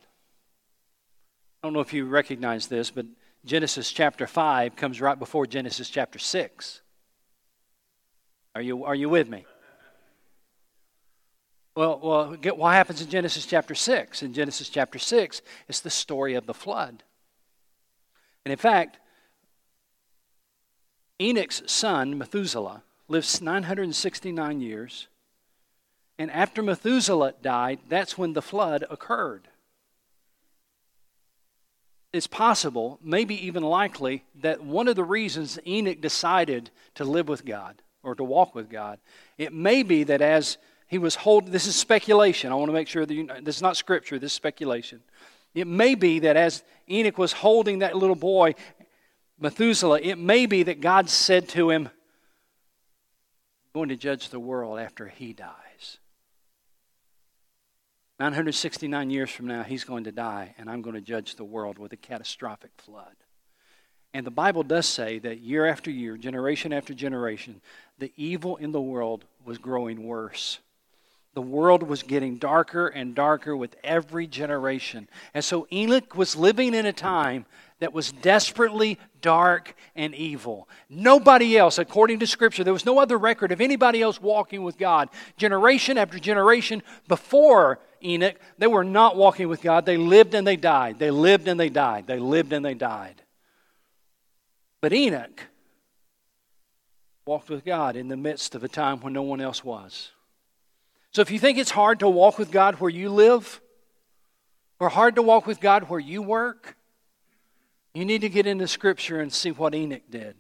I 1.62 1.68
don't 1.68 1.74
know 1.74 1.80
if 1.80 1.94
you 1.94 2.06
recognize 2.06 2.68
this, 2.68 2.90
but 2.90 3.06
Genesis 3.46 3.92
chapter 3.92 4.28
5 4.28 4.76
comes 4.76 5.00
right 5.00 5.18
before 5.18 5.46
Genesis 5.46 5.90
chapter 5.90 6.20
6. 6.20 6.82
Are 8.56 8.62
you, 8.62 8.84
are 8.84 8.96
you 8.96 9.08
with 9.08 9.30
me? 9.30 9.46
Well, 11.76 12.00
well, 12.04 12.36
get 12.36 12.58
what 12.58 12.74
happens 12.74 13.02
in 13.02 13.10
Genesis 13.10 13.46
chapter 13.46 13.76
6. 13.76 14.24
In 14.24 14.34
Genesis 14.34 14.68
chapter 14.68 15.00
6, 15.00 15.42
it's 15.70 15.80
the 15.80 15.90
story 15.90 16.36
of 16.36 16.46
the 16.46 16.54
flood. 16.54 17.04
And 18.46 18.52
in 18.52 18.58
fact, 18.58 18.98
Enoch's 21.22 21.64
son, 21.66 22.18
Methuselah, 22.18 22.84
lives 23.08 23.42
969 23.42 24.62
years. 24.62 25.08
And 26.18 26.32
after 26.32 26.62
Methuselah 26.62 27.34
died, 27.42 27.80
that's 27.88 28.18
when 28.18 28.34
the 28.34 28.42
flood 28.42 28.86
occurred 28.90 29.48
it's 32.12 32.28
possible, 32.28 33.00
maybe 33.04 33.46
even 33.46 33.64
likely, 33.64 34.24
that 34.42 34.64
one 34.64 34.88
of 34.88 34.96
the 34.96 35.04
reasons 35.04 35.60
Enoch 35.66 36.02
decided 36.02 36.72
to 36.96 37.06
live 37.06 37.28
with 37.28 37.46
God 37.46 37.82
or 38.02 38.16
to 38.16 38.24
walk 38.24 38.56
with 38.56 38.70
God, 38.70 39.00
it 39.38 39.54
may 39.54 39.84
be 39.84 40.04
that 40.06 40.22
as 40.22 40.58
he 40.88 40.98
was 40.98 41.16
holding, 41.16 41.52
this 41.52 41.68
is 41.68 41.76
speculation. 41.76 42.52
I 42.52 42.56
want 42.56 42.70
to 42.70 42.74
make 42.74 42.88
sure 42.88 43.06
that 43.06 43.14
you 43.14 43.30
this 43.44 43.58
is 43.58 43.62
not 43.62 43.78
scripture, 43.78 44.18
this 44.18 44.32
is 44.32 44.36
speculation. 44.36 45.02
It 45.54 45.68
may 45.68 45.96
be 45.96 46.20
that 46.20 46.38
as 46.38 46.64
Enoch 46.90 47.18
was 47.18 47.34
holding 47.34 47.80
that 47.80 47.96
little 47.96 48.16
boy, 48.16 48.56
Methuselah, 49.40 50.02
it 50.02 50.18
may 50.18 50.46
be 50.46 50.64
that 50.64 50.82
God 50.82 51.10
said 51.10 51.50
to 51.50 51.70
him, 51.70 51.88
I'm 51.88 53.74
going 53.74 53.90
to 53.90 53.96
judge 53.96 54.30
the 54.30 54.40
world 54.40 54.80
after 54.80 55.08
he 55.08 55.34
dies. 55.34 55.98
969 58.20 59.10
years 59.10 59.30
from 59.30 59.48
now, 59.48 59.64
he's 59.64 59.86
going 59.86 60.04
to 60.04 60.12
die, 60.12 60.54
and 60.58 60.70
I'm 60.70 60.82
going 60.82 60.96
to 60.96 61.02
judge 61.02 61.36
the 61.36 61.46
world 61.46 61.80
with 61.80 61.94
a 61.94 61.98
catastrophic 61.98 62.72
flood. 62.78 63.16
And 64.14 64.26
the 64.26 64.32
Bible 64.32 64.64
does 64.64 64.88
say 64.88 65.20
that 65.20 65.40
year 65.40 65.66
after 65.66 65.90
year, 65.90 66.18
generation 66.18 66.74
after 66.74 66.94
generation, 66.94 67.62
the 67.98 68.12
evil 68.18 68.58
in 68.58 68.72
the 68.72 68.82
world 68.82 69.24
was 69.46 69.58
growing 69.58 70.04
worse. 70.04 70.60
The 71.36 71.42
world 71.42 71.84
was 71.84 72.04
getting 72.04 72.38
darker 72.38 72.88
and 72.88 73.14
darker 73.14 73.56
with 73.56 73.76
every 73.84 74.28
generation. 74.28 75.08
And 75.34 75.44
so 75.44 75.68
Enoch 75.72 76.16
was 76.16 76.36
living 76.36 76.74
in 76.74 76.86
a 76.86 76.94
time 76.94 77.46
that 77.80 77.94
was 77.94 78.12
desperately 78.12 79.00
dark 79.22 79.76
and 79.96 80.14
evil. 80.16 80.68
Nobody 80.90 81.58
else, 81.58 81.78
according 81.78 82.20
to 82.20 82.28
Scripture, 82.28 82.64
there 82.64 82.74
was 82.74 82.86
no 82.86 83.00
other 83.00 83.18
record 83.18 83.52
of 83.52 83.62
anybody 83.62 84.02
else 84.02 84.22
walking 84.22 84.64
with 84.64 84.78
God. 84.78 85.10
Generation 85.38 85.98
after 85.98 86.20
generation 86.20 86.84
before 87.08 87.80
Enoch, 88.04 88.36
they 88.58 88.68
were 88.68 88.84
not 88.84 89.16
walking 89.16 89.48
with 89.48 89.62
God. 89.62 89.86
They 89.86 89.98
lived 89.98 90.34
and 90.34 90.46
they 90.46 90.56
died. 90.56 91.00
They 91.00 91.12
lived 91.12 91.48
and 91.48 91.60
they 91.60 91.70
died. 91.70 92.08
They 92.08 92.20
lived 92.20 92.54
and 92.54 92.66
they 92.66 92.74
died. 92.74 93.22
But 94.82 94.94
Enoch 94.94 95.48
walked 97.26 97.50
with 97.50 97.64
God 97.64 97.96
in 97.96 98.08
the 98.08 98.18
midst 98.18 98.56
of 98.56 98.64
a 98.64 98.70
time 98.70 99.02
when 99.02 99.14
no 99.14 99.22
one 99.22 99.42
else 99.42 99.64
was. 99.64 100.12
So 101.12 101.22
if 101.22 101.32
you 101.32 101.40
think 101.40 101.58
it's 101.58 101.72
hard 101.72 102.00
to 102.00 102.10
walk 102.10 102.38
with 102.38 102.52
God 102.52 102.76
where 102.76 102.90
you 102.90 103.10
live, 103.10 103.62
or 104.80 104.90
hard 104.90 105.16
to 105.16 105.22
walk 105.22 105.46
with 105.46 105.60
God 105.60 105.90
where 105.90 106.00
you 106.00 106.22
work, 106.22 106.78
you 107.94 108.06
need 108.06 108.22
to 108.22 108.30
get 108.30 108.48
into 108.48 108.68
Scripture 108.68 109.20
and 109.20 109.32
see 109.34 109.52
what 109.52 109.76
Enoch 109.76 110.04
did. 110.10 110.36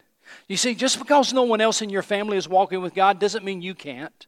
You 0.48 0.58
see, 0.58 0.76
just 0.76 1.00
because 1.00 1.34
no 1.34 1.44
one 1.44 1.62
else 1.62 1.82
in 1.82 1.90
your 1.90 2.04
family 2.04 2.38
is 2.38 2.48
walking 2.48 2.82
with 2.82 2.94
God 2.94 3.20
doesn't 3.20 3.44
mean 3.44 3.62
you 3.62 3.74
can't. 3.74 4.28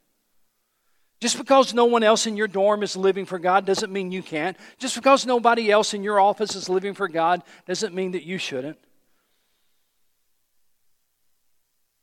Just 1.21 1.37
because 1.37 1.73
no 1.73 1.85
one 1.85 2.01
else 2.01 2.25
in 2.25 2.35
your 2.35 2.47
dorm 2.47 2.81
is 2.81 2.97
living 2.97 3.25
for 3.25 3.37
God 3.37 3.63
doesn't 3.65 3.93
mean 3.93 4.11
you 4.11 4.23
can't. 4.23 4.57
Just 4.79 4.95
because 4.95 5.25
nobody 5.25 5.69
else 5.69 5.93
in 5.93 6.03
your 6.03 6.19
office 6.19 6.55
is 6.55 6.67
living 6.67 6.95
for 6.95 7.07
God 7.07 7.43
doesn't 7.67 7.93
mean 7.93 8.13
that 8.13 8.23
you 8.23 8.39
shouldn't. 8.39 8.79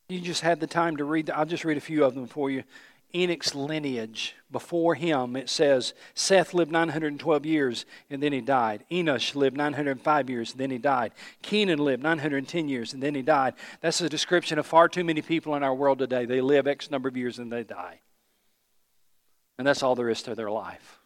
You 0.09 0.21
just 0.21 0.43
had 0.43 0.61
the 0.61 0.69
time 0.69 0.99
to 0.99 1.05
read. 1.05 1.31
I'll 1.31 1.45
just 1.45 1.65
read 1.65 1.77
a 1.77 1.81
few 1.81 2.05
of 2.05 2.15
them 2.15 2.29
for 2.29 2.49
you. 2.49 2.63
Enoch's 3.15 3.55
lineage. 3.55 4.35
Before 4.51 4.95
him, 4.95 5.37
it 5.37 5.49
says 5.49 5.95
Seth 6.15 6.53
lived 6.55 6.71
912 6.71 7.47
years 7.47 7.87
and 8.11 8.23
then 8.23 8.33
he 8.33 8.41
died. 8.41 8.85
Enosh 8.91 9.35
lived 9.35 9.57
905 9.57 10.31
years 10.31 10.53
and 10.53 10.61
then 10.61 10.71
he 10.71 10.79
died. 10.79 11.13
Kenan 11.43 11.79
lived 11.79 12.03
910 12.03 12.69
years 12.69 12.93
and 12.93 13.03
then 13.03 13.15
he 13.15 13.23
died. 13.23 13.55
That's 13.81 14.01
a 14.01 14.09
description 14.09 14.59
of 14.59 14.67
far 14.67 14.89
too 14.89 15.05
many 15.05 15.23
people 15.23 15.55
in 15.55 15.63
our 15.63 15.75
world 15.75 15.99
today. 15.99 16.25
They 16.25 16.41
live 16.41 16.67
X 16.67 16.91
number 16.91 17.09
of 17.09 17.17
years 17.17 17.39
and 17.39 17.51
they 17.51 17.65
die. 17.65 18.01
And 19.59 19.67
that's 19.67 19.83
all 19.83 19.95
there 19.95 20.11
is 20.11 20.23
to 20.23 20.35
their 20.35 20.51
life. 20.51 20.99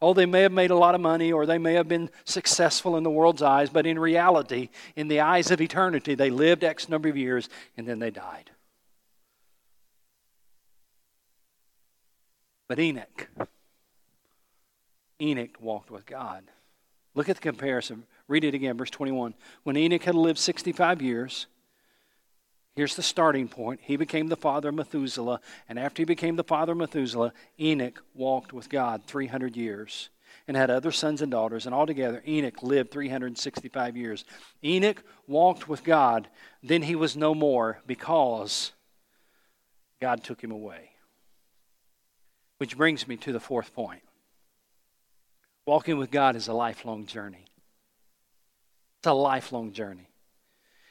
Oh, 0.00 0.14
they 0.14 0.26
may 0.26 0.42
have 0.42 0.52
made 0.52 0.70
a 0.70 0.76
lot 0.76 0.94
of 0.94 1.00
money 1.00 1.32
or 1.32 1.44
they 1.44 1.58
may 1.58 1.74
have 1.74 1.88
been 1.88 2.10
successful 2.24 2.96
in 2.96 3.02
the 3.02 3.10
world's 3.10 3.42
eyes, 3.42 3.68
but 3.68 3.86
in 3.86 3.98
reality, 3.98 4.68
in 4.94 5.08
the 5.08 5.20
eyes 5.20 5.50
of 5.50 5.60
eternity, 5.60 6.14
they 6.14 6.30
lived 6.30 6.64
X 6.64 6.88
number 6.88 7.08
of 7.08 7.16
years 7.16 7.48
and 7.76 7.86
then 7.86 7.98
they 7.98 8.10
died. 8.10 8.50
But 12.68 12.78
Enoch, 12.78 13.28
Enoch 15.20 15.56
walked 15.58 15.90
with 15.90 16.06
God. 16.06 16.44
Look 17.14 17.28
at 17.28 17.36
the 17.36 17.42
comparison. 17.42 18.04
Read 18.28 18.44
it 18.44 18.54
again, 18.54 18.76
verse 18.76 18.90
21. 18.90 19.34
When 19.64 19.76
Enoch 19.76 20.02
had 20.02 20.14
lived 20.14 20.38
65 20.38 21.00
years, 21.00 21.46
here's 22.76 22.94
the 22.94 23.02
starting 23.02 23.48
point. 23.48 23.80
He 23.82 23.96
became 23.96 24.28
the 24.28 24.36
father 24.36 24.68
of 24.68 24.74
Methuselah, 24.74 25.40
and 25.68 25.78
after 25.78 26.02
he 26.02 26.04
became 26.04 26.36
the 26.36 26.44
father 26.44 26.72
of 26.72 26.78
Methuselah, 26.78 27.32
Enoch 27.58 28.04
walked 28.14 28.52
with 28.52 28.68
God 28.68 29.02
300 29.06 29.56
years 29.56 30.10
and 30.46 30.56
had 30.56 30.70
other 30.70 30.92
sons 30.92 31.22
and 31.22 31.30
daughters, 31.30 31.64
and 31.64 31.74
altogether 31.74 32.22
Enoch 32.26 32.62
lived 32.62 32.90
365 32.90 33.96
years. 33.96 34.24
Enoch 34.62 35.02
walked 35.26 35.68
with 35.68 35.84
God, 35.84 36.28
then 36.62 36.82
he 36.82 36.94
was 36.94 37.16
no 37.16 37.34
more 37.34 37.80
because 37.86 38.72
God 40.00 40.22
took 40.22 40.42
him 40.42 40.50
away. 40.50 40.87
Which 42.58 42.76
brings 42.76 43.08
me 43.08 43.16
to 43.18 43.32
the 43.32 43.40
fourth 43.40 43.74
point. 43.74 44.02
Walking 45.66 45.98
with 45.98 46.10
God 46.10 46.36
is 46.36 46.48
a 46.48 46.52
lifelong 46.52 47.06
journey. 47.06 47.44
It's 49.00 49.06
a 49.06 49.12
lifelong 49.12 49.72
journey. 49.72 50.08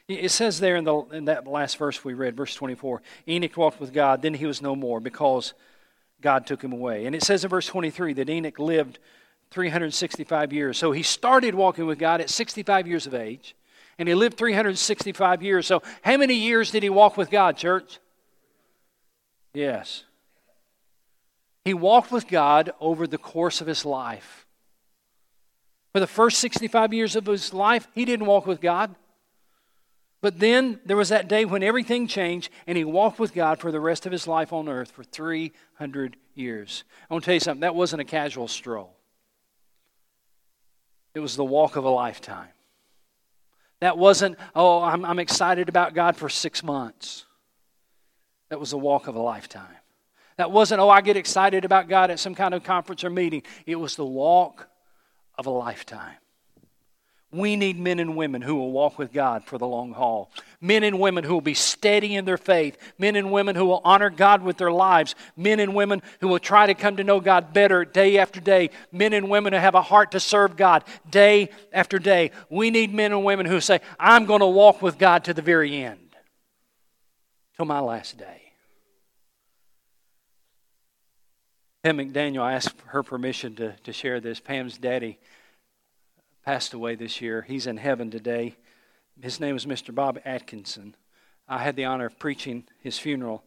It 0.07 0.31
says 0.31 0.59
there 0.59 0.77
in, 0.77 0.85
the, 0.85 0.95
in 1.11 1.25
that 1.25 1.45
last 1.45 1.77
verse 1.77 2.05
we 2.05 2.13
read, 2.13 2.37
verse 2.37 2.55
24, 2.55 3.01
Enoch 3.27 3.57
walked 3.57 3.81
with 3.81 3.91
God, 3.91 4.21
then 4.21 4.33
he 4.33 4.45
was 4.45 4.61
no 4.61 4.73
more 4.73 5.01
because 5.01 5.53
God 6.21 6.47
took 6.47 6.63
him 6.63 6.71
away. 6.71 7.05
And 7.05 7.13
it 7.13 7.23
says 7.23 7.43
in 7.43 7.49
verse 7.49 7.67
23 7.67 8.13
that 8.13 8.29
Enoch 8.29 8.57
lived 8.59 8.99
365 9.51 10.53
years. 10.53 10.77
So 10.77 10.91
he 10.91 11.03
started 11.03 11.55
walking 11.55 11.85
with 11.85 11.99
God 11.99 12.21
at 12.21 12.29
65 12.29 12.87
years 12.87 13.05
of 13.05 13.13
age, 13.13 13.55
and 13.97 14.07
he 14.07 14.15
lived 14.15 14.37
365 14.37 15.43
years. 15.43 15.67
So 15.67 15.81
how 16.03 16.15
many 16.17 16.35
years 16.35 16.71
did 16.71 16.83
he 16.83 16.89
walk 16.89 17.17
with 17.17 17.29
God, 17.29 17.57
church? 17.57 17.99
Yes. 19.53 20.03
He 21.67 21.73
walked 21.73 22.13
with 22.13 22.29
God 22.29 22.71
over 22.79 23.05
the 23.05 23.17
course 23.17 23.59
of 23.59 23.67
his 23.67 23.83
life. 23.83 24.47
For 25.91 25.99
the 25.99 26.07
first 26.07 26.39
65 26.39 26.93
years 26.93 27.17
of 27.17 27.25
his 27.25 27.53
life, 27.53 27.89
he 27.93 28.05
didn't 28.05 28.25
walk 28.25 28.47
with 28.47 28.61
God. 28.61 28.95
But 30.21 30.39
then 30.39 30.79
there 30.85 30.95
was 30.95 31.09
that 31.09 31.27
day 31.27 31.43
when 31.43 31.63
everything 31.63 32.07
changed, 32.07 32.51
and 32.67 32.77
he 32.77 32.85
walked 32.85 33.19
with 33.19 33.33
God 33.33 33.59
for 33.59 33.69
the 33.69 33.81
rest 33.81 34.05
of 34.05 34.13
his 34.13 34.29
life 34.29 34.53
on 34.53 34.69
earth 34.69 34.91
for 34.91 35.03
300 35.03 36.15
years. 36.35 36.85
I 37.09 37.13
want 37.13 37.25
to 37.25 37.25
tell 37.25 37.33
you 37.33 37.41
something 37.41 37.59
that 37.59 37.75
wasn't 37.75 38.01
a 38.01 38.05
casual 38.05 38.47
stroll, 38.47 38.95
it 41.13 41.19
was 41.19 41.35
the 41.35 41.43
walk 41.43 41.75
of 41.75 41.83
a 41.83 41.89
lifetime. 41.89 42.47
That 43.81 43.97
wasn't, 43.97 44.37
oh, 44.55 44.81
I'm, 44.83 45.03
I'm 45.03 45.19
excited 45.19 45.67
about 45.67 45.93
God 45.93 46.15
for 46.15 46.29
six 46.29 46.63
months. 46.63 47.25
That 48.47 48.57
was 48.57 48.71
the 48.71 48.77
walk 48.77 49.07
of 49.07 49.15
a 49.17 49.21
lifetime. 49.21 49.75
That 50.37 50.51
wasn't, 50.51 50.81
oh, 50.81 50.89
I 50.89 51.01
get 51.01 51.17
excited 51.17 51.65
about 51.65 51.89
God 51.89 52.11
at 52.11 52.19
some 52.19 52.35
kind 52.35 52.53
of 52.53 52.63
conference 52.63 53.03
or 53.03 53.09
meeting. 53.09 53.43
It 53.65 53.75
was 53.75 53.95
the 53.95 54.05
walk 54.05 54.67
of 55.37 55.47
a 55.47 55.51
lifetime. 55.51 56.15
We 57.29 57.57
need 57.57 57.77
men 57.77 57.99
and 57.99 58.15
women 58.15 58.41
who 58.41 58.55
will 58.55 58.71
walk 58.71 58.97
with 58.97 59.11
God 59.11 59.43
for 59.43 59.57
the 59.57 59.67
long 59.67 59.91
haul. 59.91 60.31
Men 60.61 60.83
and 60.83 60.97
women 60.97 61.25
who 61.25 61.33
will 61.33 61.41
be 61.41 61.53
steady 61.53 62.15
in 62.15 62.23
their 62.23 62.37
faith. 62.37 62.77
Men 62.97 63.17
and 63.17 63.31
women 63.33 63.55
who 63.55 63.65
will 63.65 63.81
honor 63.83 64.09
God 64.09 64.43
with 64.43 64.57
their 64.57 64.71
lives. 64.71 65.13
Men 65.35 65.59
and 65.59 65.75
women 65.75 66.01
who 66.21 66.29
will 66.29 66.39
try 66.39 66.67
to 66.67 66.73
come 66.73 66.95
to 66.97 67.03
know 67.03 67.19
God 67.19 67.51
better 67.51 67.83
day 67.83 68.17
after 68.17 68.39
day. 68.39 68.69
Men 68.93 69.11
and 69.11 69.29
women 69.29 69.51
who 69.51 69.59
have 69.59 69.75
a 69.75 69.81
heart 69.81 70.11
to 70.11 70.21
serve 70.21 70.55
God 70.55 70.85
day 71.09 71.49
after 71.73 71.99
day. 71.99 72.31
We 72.49 72.69
need 72.69 72.93
men 72.93 73.11
and 73.11 73.25
women 73.25 73.45
who 73.45 73.59
say, 73.59 73.81
I'm 73.99 74.25
going 74.25 74.39
to 74.39 74.47
walk 74.47 74.81
with 74.81 74.97
God 74.97 75.25
to 75.25 75.33
the 75.33 75.41
very 75.41 75.75
end, 75.83 76.15
till 77.57 77.65
my 77.65 77.81
last 77.81 78.17
day. 78.17 78.46
Pam 81.87 81.99
McDaniel, 81.99 82.41
I 82.41 82.51
asked 82.51 82.75
her 82.87 83.01
permission 83.01 83.55
to, 83.55 83.71
to 83.85 83.93
share 83.93 84.19
this. 84.19 84.41
Pam's 84.41 84.77
daddy 84.77 85.17
passed 86.43 86.73
away 86.73 86.95
this 86.95 87.21
year. 87.21 87.43
He's 87.43 87.65
in 87.65 87.77
heaven 87.77 88.11
today. 88.11 88.57
His 89.21 89.39
name 89.39 89.53
was 89.53 89.65
Mr. 89.65 89.95
Bob 89.95 90.19
Atkinson. 90.25 90.97
I 91.47 91.59
had 91.59 91.77
the 91.77 91.85
honor 91.85 92.07
of 92.07 92.19
preaching 92.19 92.65
his 92.81 92.99
funeral. 92.99 93.41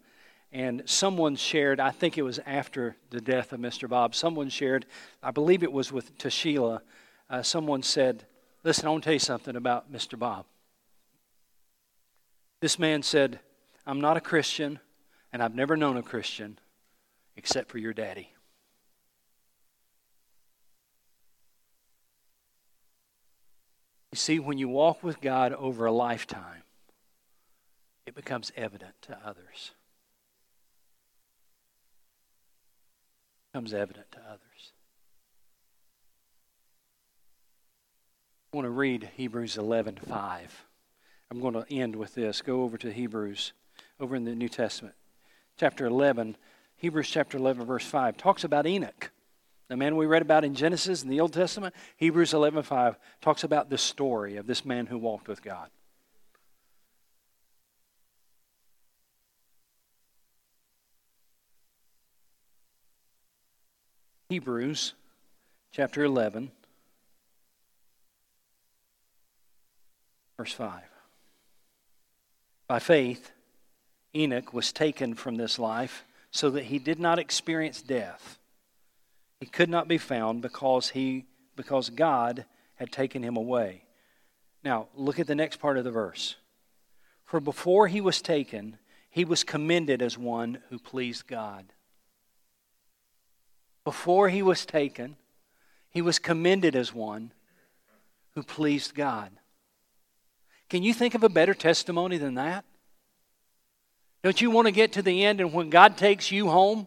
And 0.53 0.85
someone 0.87 1.37
shared, 1.37 1.81
I 1.81 1.91
think 1.91 2.17
it 2.17 2.23
was 2.23 2.39
after 2.47 2.97
the 3.11 3.21
death 3.21 3.53
of 3.53 3.61
Mr. 3.61 3.87
Bob, 3.87 4.15
someone 4.15 4.49
shared, 4.49 4.87
I 5.23 5.33
believe 5.33 5.63
it 5.63 5.71
was 5.71 5.93
with 5.93 6.17
Tashila, 6.17 6.81
uh, 7.29 7.43
someone 7.43 7.83
said, 7.83 8.25
Listen, 8.65 8.87
I 8.87 8.91
want 8.91 9.05
to 9.05 9.09
tell 9.09 9.13
you 9.13 9.19
something 9.19 9.55
about 9.55 9.93
Mr. 9.93 10.19
Bob. 10.19 10.47
This 12.63 12.79
man 12.79 13.03
said, 13.03 13.41
I'm 13.87 14.01
not 14.01 14.17
a 14.17 14.23
Christian, 14.23 14.79
and 15.31 15.43
I've 15.43 15.55
never 15.55 15.77
known 15.77 15.99
a 15.99 16.03
Christian, 16.03 16.59
except 17.37 17.71
for 17.71 17.79
your 17.79 17.93
daddy. 17.93 18.33
You 24.13 24.17
see, 24.17 24.39
when 24.41 24.59
you 24.59 24.69
walk 24.69 25.03
with 25.05 25.21
God 25.21 25.53
over 25.53 25.87
a 25.87 25.93
lifetime, 25.93 26.63
it 28.07 28.15
becomes 28.15 28.51
evident 28.57 28.95
to 29.03 29.17
others. 29.25 29.73
It 33.45 33.53
becomes 33.53 33.73
evident 33.73 34.11
to 34.13 34.19
others. 34.19 34.73
I 38.53 38.57
want 38.57 38.67
to 38.67 38.71
read 38.71 39.11
Hebrews 39.17 39.57
11 39.57 39.97
5. 39.97 40.65
I'm 41.31 41.41
going 41.41 41.55
to 41.55 41.65
end 41.71 41.95
with 41.95 42.17
this. 42.17 42.43
Go 42.43 42.63
over 42.63 42.77
to 42.79 42.93
Hebrews, 42.93 43.53
over 44.01 44.17
in 44.17 44.25
the 44.25 44.35
New 44.35 44.49
Testament. 44.49 44.97
Chapter 45.57 45.87
11, 45.87 46.37
Hebrews 46.81 47.11
chapter 47.11 47.37
11, 47.37 47.67
verse 47.67 47.85
5 47.85 48.17
talks 48.17 48.43
about 48.43 48.67
Enoch. 48.67 49.11
The 49.69 49.77
man 49.77 49.97
we 49.97 50.07
read 50.07 50.23
about 50.23 50.47
in 50.47 50.55
Genesis 50.55 51.03
in 51.03 51.11
the 51.11 51.21
Old 51.21 51.35
Testament, 51.35 51.75
Hebrews 51.99 52.33
11, 52.33 52.63
5 52.63 52.99
talks 53.21 53.45
about 53.45 53.69
the 53.69 53.77
story 53.77 54.39
of 54.39 54.47
this 54.47 54.65
man 54.65 54.87
who 54.87 54.97
walked 54.97 55.29
with 55.29 55.43
God. 55.43 55.69
Hebrews 64.31 64.95
chapter 65.73 66.03
11, 66.03 66.51
verse 70.39 70.53
5. 70.53 70.81
By 72.67 72.79
faith, 72.79 73.33
Enoch 74.15 74.55
was 74.55 74.73
taken 74.73 75.15
from 75.15 75.35
this 75.35 75.59
life 75.59 76.05
so 76.31 76.51
that 76.51 76.65
he 76.65 76.79
did 76.79 76.99
not 76.99 77.19
experience 77.19 77.83
death. 77.83 78.39
He 79.41 79.47
could 79.47 79.69
not 79.69 79.89
be 79.89 79.99
found 79.99 80.43
because 80.43 80.91
he 80.91 81.27
because 81.57 81.91
God 81.91 82.45
had 82.77 82.91
taken 82.93 83.23
him 83.23 83.37
away. 83.37 83.85
Now, 84.65 84.89
look 84.95 85.19
at 85.19 85.27
the 85.27 85.35
next 85.35 85.59
part 85.59 85.77
of 85.77 85.85
the 85.85 85.91
verse. 85.91 86.37
For 87.25 87.41
before 87.41 87.89
he 87.89 88.01
was 88.01 88.23
taken, 88.23 88.79
he 89.11 89.25
was 89.25 89.45
commended 89.45 90.01
as 90.03 90.17
one 90.17 90.63
who 90.71 90.79
pleased 90.79 91.27
God. 91.27 91.73
Before 93.85 94.29
he 94.29 94.43
was 94.43 94.65
taken, 94.65 95.17
he 95.91 96.01
was 96.01 96.19
commended 96.19 96.77
as 96.77 96.95
one 96.95 97.33
who 98.35 98.43
pleased 98.43 98.95
God. 98.95 99.31
Can 100.69 100.83
you 100.83 100.95
think 100.95 101.15
of 101.15 101.25
a 101.25 101.29
better 101.29 101.55
testimony 101.55 102.17
than 102.17 102.35
that? 102.35 102.65
Don't 104.23 104.41
you 104.41 104.51
want 104.51 104.67
to 104.67 104.73
get 104.73 104.93
to 104.93 105.03
the 105.03 105.25
end 105.25 105.41
and 105.41 105.53
when 105.53 105.71
God 105.71 105.97
takes 105.97 106.31
you 106.31 106.49
home, 106.49 106.87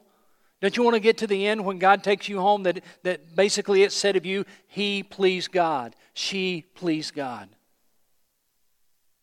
Don't 0.62 0.78
you 0.78 0.84
want 0.84 0.96
to 0.96 1.02
get 1.02 1.17
to 1.17 1.28
the 1.28 1.48
end 1.48 1.65
when 1.65 1.78
God 1.78 2.04
takes 2.04 2.30
you 2.30 2.39
home 2.39 2.63
that, 2.63 2.84
that 3.04 3.36
basically 3.36 3.84
it 3.84 3.91
said 3.91 4.15
of 4.15 4.26
you, 4.26 4.46
He 4.67 5.04
pleased 5.04 5.52
God, 5.52 5.96
she 6.13 6.65
pleased 6.76 7.13
God? 7.13 7.50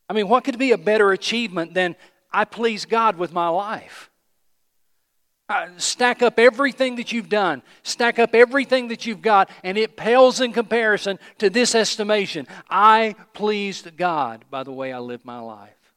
I 0.09 0.13
mean, 0.13 0.29
what 0.29 0.45
could 0.45 0.59
be 0.59 0.73
a 0.73 0.79
better 0.79 1.13
achievement 1.13 1.73
than 1.73 1.95
I 2.33 2.45
please 2.45 2.85
God 2.85 3.17
with 3.17 3.33
my 3.33 3.49
life? 3.49 4.11
Uh, 5.49 5.69
stack 5.79 6.21
up 6.23 6.39
everything 6.39 6.97
that 6.97 7.11
you've 7.11 7.29
done, 7.29 7.63
stack 7.83 8.19
up 8.19 8.35
everything 8.35 8.89
that 8.89 9.07
you've 9.07 9.23
got, 9.23 9.51
and 9.65 9.79
it 9.79 9.97
pales 9.97 10.41
in 10.41 10.53
comparison 10.53 11.19
to 11.39 11.49
this 11.49 11.75
estimation. 11.75 12.47
I 12.69 13.17
pleased 13.35 13.97
God 13.97 14.45
by 14.51 14.63
the 14.63 14.73
way 14.73 14.93
I 14.93 14.99
lived 14.99 15.25
my 15.25 15.41
life. 15.41 15.95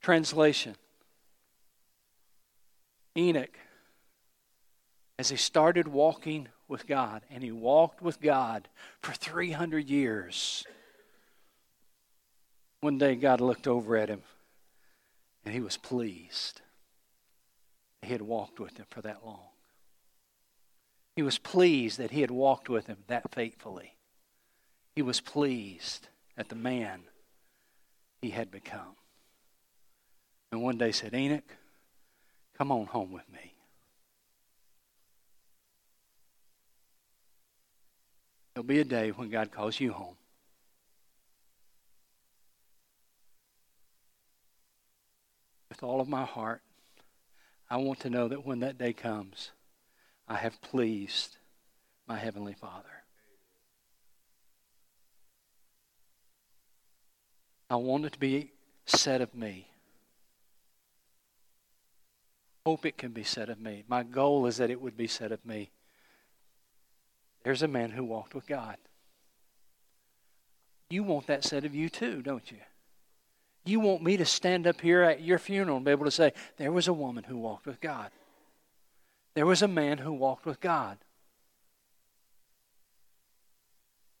Translation 0.00 0.76
Enoch 3.20 3.58
as 5.18 5.28
he 5.28 5.36
started 5.36 5.86
walking 5.86 6.48
with 6.66 6.86
God, 6.86 7.22
and 7.30 7.42
he 7.42 7.52
walked 7.52 8.00
with 8.00 8.20
God 8.20 8.68
for 9.02 9.12
300 9.12 9.88
years. 9.88 10.64
One 12.80 12.96
day, 12.96 13.16
God 13.16 13.42
looked 13.42 13.66
over 13.66 13.96
at 13.96 14.08
him, 14.08 14.22
and 15.44 15.52
he 15.52 15.60
was 15.60 15.76
pleased. 15.76 16.62
He 18.00 18.12
had 18.12 18.22
walked 18.22 18.58
with 18.58 18.78
him 18.78 18.86
for 18.88 19.02
that 19.02 19.24
long. 19.24 19.48
He 21.16 21.22
was 21.22 21.36
pleased 21.36 21.98
that 21.98 22.12
he 22.12 22.22
had 22.22 22.30
walked 22.30 22.70
with 22.70 22.86
him 22.86 22.98
that 23.08 23.34
faithfully. 23.34 23.96
He 24.96 25.02
was 25.02 25.20
pleased 25.20 26.08
at 26.38 26.48
the 26.48 26.54
man 26.54 27.02
he 28.22 28.30
had 28.30 28.50
become. 28.50 28.96
And 30.50 30.62
one 30.62 30.78
day 30.78 30.92
said, 30.92 31.12
Enoch, 31.12 31.56
come 32.60 32.72
on 32.72 32.84
home 32.84 33.10
with 33.10 33.26
me. 33.32 33.54
There'll 38.52 38.66
be 38.66 38.80
a 38.80 38.84
day 38.84 39.12
when 39.12 39.30
God 39.30 39.50
calls 39.50 39.80
you 39.80 39.94
home. 39.94 40.16
With 45.70 45.82
all 45.82 46.02
of 46.02 46.08
my 46.10 46.26
heart, 46.26 46.60
I 47.70 47.78
want 47.78 48.00
to 48.00 48.10
know 48.10 48.28
that 48.28 48.44
when 48.44 48.60
that 48.60 48.76
day 48.76 48.92
comes, 48.92 49.52
I 50.28 50.34
have 50.34 50.60
pleased 50.60 51.38
my 52.06 52.18
Heavenly 52.18 52.52
Father. 52.52 53.04
I 57.70 57.76
want 57.76 58.04
it 58.04 58.12
to 58.12 58.18
be 58.18 58.52
said 58.84 59.22
of 59.22 59.34
me. 59.34 59.69
Hope 62.66 62.84
it 62.84 62.98
can 62.98 63.12
be 63.12 63.24
said 63.24 63.48
of 63.48 63.60
me. 63.60 63.84
My 63.88 64.02
goal 64.02 64.46
is 64.46 64.58
that 64.58 64.70
it 64.70 64.80
would 64.80 64.96
be 64.96 65.06
said 65.06 65.32
of 65.32 65.44
me. 65.44 65.70
There's 67.42 67.62
a 67.62 67.68
man 67.68 67.90
who 67.90 68.04
walked 68.04 68.34
with 68.34 68.46
God. 68.46 68.76
You 70.90 71.02
want 71.02 71.26
that 71.28 71.44
said 71.44 71.64
of 71.64 71.74
you 71.74 71.88
too, 71.88 72.20
don't 72.20 72.50
you? 72.50 72.58
You 73.64 73.80
want 73.80 74.02
me 74.02 74.16
to 74.16 74.24
stand 74.24 74.66
up 74.66 74.80
here 74.80 75.02
at 75.02 75.22
your 75.22 75.38
funeral 75.38 75.76
and 75.76 75.84
be 75.84 75.90
able 75.90 76.04
to 76.04 76.10
say, 76.10 76.32
There 76.56 76.72
was 76.72 76.88
a 76.88 76.92
woman 76.92 77.24
who 77.24 77.38
walked 77.38 77.66
with 77.66 77.80
God. 77.80 78.10
There 79.34 79.46
was 79.46 79.62
a 79.62 79.68
man 79.68 79.98
who 79.98 80.12
walked 80.12 80.44
with 80.44 80.60
God. 80.60 80.98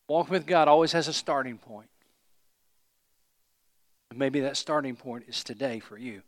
Walk 0.08 0.30
with 0.30 0.46
God 0.46 0.68
always 0.68 0.92
has 0.92 1.08
a 1.08 1.12
starting 1.12 1.58
point. 1.58 1.88
And 4.10 4.18
maybe 4.18 4.40
that 4.40 4.56
starting 4.56 4.96
point 4.96 5.24
is 5.28 5.44
today 5.44 5.80
for 5.80 5.96
you. 5.96 6.22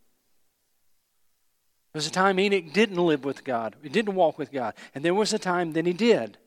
There 1.92 1.98
was 1.98 2.06
a 2.06 2.10
time 2.10 2.38
Enoch 2.38 2.72
didn't 2.72 2.96
live 2.96 3.24
with 3.24 3.44
God, 3.44 3.76
he 3.82 3.88
didn't 3.88 4.14
walk 4.14 4.38
with 4.38 4.50
God. 4.50 4.74
And 4.94 5.04
there 5.04 5.14
was 5.14 5.32
a 5.32 5.38
time 5.38 5.72
then 5.72 5.86
he 5.86 5.92
did. 5.92 6.38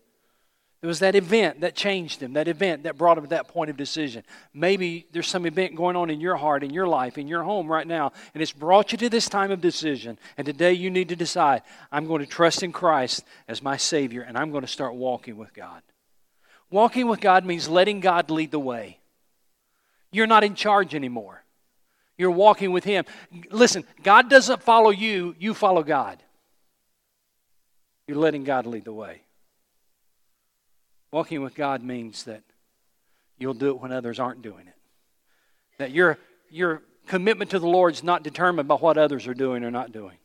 It 0.81 0.88
was 0.88 0.99
that 0.99 1.15
event 1.15 1.62
that 1.62 1.75
changed 1.75 2.21
him, 2.21 2.34
that 2.34 2.47
event 2.47 2.84
that 2.84 2.97
brought 2.97 3.17
him 3.17 3.23
to 3.23 3.29
that 3.31 3.47
point 3.47 3.71
of 3.71 3.77
decision. 3.77 4.23
Maybe 4.53 5.08
there's 5.12 5.27
some 5.27 5.47
event 5.47 5.75
going 5.75 5.95
on 5.95 6.12
in 6.12 6.21
your 6.21 6.36
heart, 6.36 6.63
in 6.63 6.69
your 6.69 6.88
life, 6.88 7.17
in 7.17 7.27
your 7.27 7.41
home 7.41 7.67
right 7.67 7.88
now, 7.88 8.12
and 8.34 8.43
it's 8.43 8.51
brought 8.51 8.91
you 8.91 8.97
to 8.99 9.10
this 9.10 9.27
time 9.27 9.49
of 9.49 9.62
decision. 9.62 10.19
And 10.38 10.45
today 10.45 10.73
you 10.73 10.91
need 10.91 11.10
to 11.10 11.15
decide 11.15 11.63
I'm 11.91 12.05
going 12.05 12.19
to 12.19 12.27
trust 12.27 12.62
in 12.62 12.71
Christ 12.71 13.23
as 13.47 13.63
my 13.63 13.77
Savior, 13.77 14.21
and 14.21 14.38
I'm 14.38 14.51
going 14.51 14.62
to 14.62 14.67
start 14.67 14.93
walking 14.93 15.38
with 15.38 15.55
God. 15.55 15.81
Walking 16.69 17.08
with 17.08 17.21
God 17.21 17.45
means 17.45 17.67
letting 17.67 17.99
God 17.99 18.29
lead 18.29 18.51
the 18.51 18.60
way. 18.60 18.99
You're 20.12 20.27
not 20.27 20.43
in 20.43 20.53
charge 20.53 20.93
anymore. 20.93 21.44
You're 22.17 22.32
walking 22.32 22.71
with 22.71 22.84
Him. 22.84 23.06
Listen, 23.49 23.84
God 24.04 24.30
doesn't 24.30 24.62
follow 24.63 24.89
you, 24.89 25.36
you 25.39 25.54
follow 25.54 25.84
God. 25.84 26.21
You're 28.08 28.17
letting 28.17 28.43
God 28.43 28.65
lead 28.65 28.86
the 28.86 28.93
way. 28.93 29.21
Walking 31.12 31.41
with 31.41 31.56
God 31.56 31.84
means 31.84 32.23
that 32.25 32.43
you'll 33.38 33.54
do 33.54 33.69
it 33.69 33.80
when 33.80 33.91
others 33.91 34.19
aren't 34.19 34.41
doing 34.41 34.67
it. 34.67 34.75
That 35.78 35.91
your, 35.91 36.17
your 36.49 36.84
commitment 37.08 37.51
to 37.51 37.60
the 37.60 37.67
Lord 37.67 37.93
is 37.93 38.04
not 38.04 38.23
determined 38.23 38.67
by 38.67 38.75
what 38.75 38.97
others 38.97 39.28
are 39.28 39.34
doing 39.34 39.63
or 39.63 39.71
not 39.71 39.91
doing. 39.91 40.17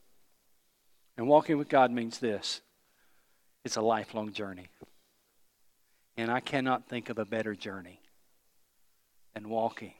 And 1.16 1.26
walking 1.28 1.58
with 1.58 1.68
God 1.68 1.90
means 1.90 2.18
this 2.18 2.60
it's 3.64 3.76
a 3.76 3.82
lifelong 3.82 4.32
journey. 4.32 4.68
And 6.16 6.30
I 6.30 6.40
cannot 6.40 6.88
think 6.88 7.08
of 7.08 7.18
a 7.18 7.24
better 7.24 7.54
journey 7.54 8.00
than 9.34 9.48
walking. 9.48 9.94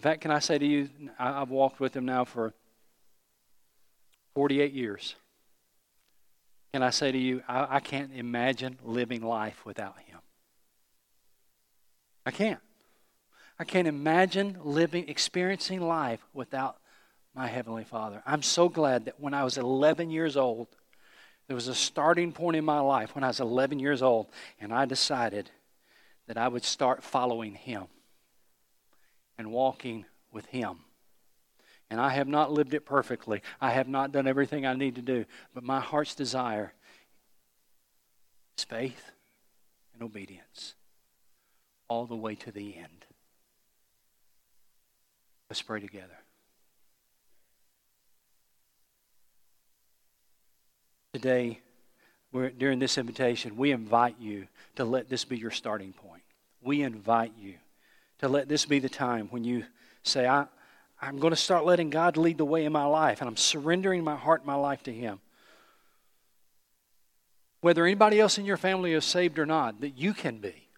In 0.00 0.02
fact, 0.02 0.22
can 0.22 0.30
I 0.30 0.38
say 0.38 0.56
to 0.56 0.64
you, 0.64 0.88
I've 1.18 1.50
walked 1.50 1.78
with 1.78 1.94
Him 1.94 2.06
now 2.06 2.24
for 2.24 2.54
48 4.34 4.72
years. 4.72 5.14
Can 6.72 6.82
I 6.82 6.88
say 6.88 7.12
to 7.12 7.18
you, 7.18 7.42
I, 7.46 7.76
I 7.76 7.80
can't 7.80 8.10
imagine 8.14 8.78
living 8.82 9.22
life 9.22 9.66
without 9.66 9.98
Him. 9.98 10.20
I 12.24 12.30
can't. 12.30 12.60
I 13.58 13.64
can't 13.64 13.86
imagine 13.86 14.56
living, 14.64 15.06
experiencing 15.06 15.82
life 15.82 16.24
without 16.32 16.78
my 17.34 17.46
Heavenly 17.46 17.84
Father. 17.84 18.22
I'm 18.24 18.42
so 18.42 18.70
glad 18.70 19.04
that 19.04 19.20
when 19.20 19.34
I 19.34 19.44
was 19.44 19.58
11 19.58 20.08
years 20.08 20.34
old, 20.34 20.68
there 21.46 21.54
was 21.54 21.68
a 21.68 21.74
starting 21.74 22.32
point 22.32 22.56
in 22.56 22.64
my 22.64 22.80
life 22.80 23.14
when 23.14 23.22
I 23.22 23.26
was 23.28 23.40
11 23.40 23.78
years 23.78 24.00
old, 24.00 24.28
and 24.62 24.72
I 24.72 24.86
decided 24.86 25.50
that 26.26 26.38
I 26.38 26.48
would 26.48 26.64
start 26.64 27.04
following 27.04 27.54
Him 27.54 27.88
and 29.40 29.50
walking 29.50 30.04
with 30.30 30.44
Him. 30.44 30.80
And 31.88 31.98
I 31.98 32.10
have 32.10 32.28
not 32.28 32.52
lived 32.52 32.74
it 32.74 32.84
perfectly. 32.84 33.40
I 33.58 33.70
have 33.70 33.88
not 33.88 34.12
done 34.12 34.28
everything 34.28 34.66
I 34.66 34.74
need 34.74 34.96
to 34.96 35.02
do. 35.02 35.24
But 35.54 35.64
my 35.64 35.80
heart's 35.80 36.14
desire 36.14 36.74
is 38.58 38.64
faith 38.64 39.12
and 39.94 40.02
obedience 40.02 40.74
all 41.88 42.04
the 42.04 42.14
way 42.14 42.34
to 42.34 42.52
the 42.52 42.76
end. 42.76 43.06
Let's 45.48 45.62
pray 45.62 45.80
together. 45.80 46.18
Today, 51.14 51.60
during 52.58 52.78
this 52.78 52.98
invitation, 52.98 53.56
we 53.56 53.70
invite 53.70 54.16
you 54.20 54.48
to 54.76 54.84
let 54.84 55.08
this 55.08 55.24
be 55.24 55.38
your 55.38 55.50
starting 55.50 55.94
point. 55.94 56.24
We 56.60 56.82
invite 56.82 57.32
you 57.38 57.54
to 58.20 58.28
let 58.28 58.48
this 58.48 58.66
be 58.66 58.78
the 58.78 58.88
time 58.88 59.28
when 59.30 59.44
you 59.44 59.64
say, 60.02 60.26
I, 60.26 60.46
I'm 61.00 61.18
going 61.18 61.32
to 61.32 61.36
start 61.36 61.64
letting 61.64 61.88
God 61.90 62.16
lead 62.16 62.38
the 62.38 62.44
way 62.44 62.66
in 62.66 62.72
my 62.72 62.84
life, 62.84 63.20
and 63.20 63.28
I'm 63.28 63.36
surrendering 63.36 64.04
my 64.04 64.16
heart 64.16 64.42
and 64.42 64.46
my 64.46 64.54
life 64.54 64.82
to 64.84 64.92
Him. 64.92 65.20
Whether 67.62 67.84
anybody 67.84 68.20
else 68.20 68.36
in 68.36 68.44
your 68.44 68.58
family 68.58 68.92
is 68.92 69.04
saved 69.04 69.38
or 69.38 69.46
not, 69.46 69.80
that 69.80 69.96
you 69.96 70.12
can 70.12 70.38
be. 70.38 70.68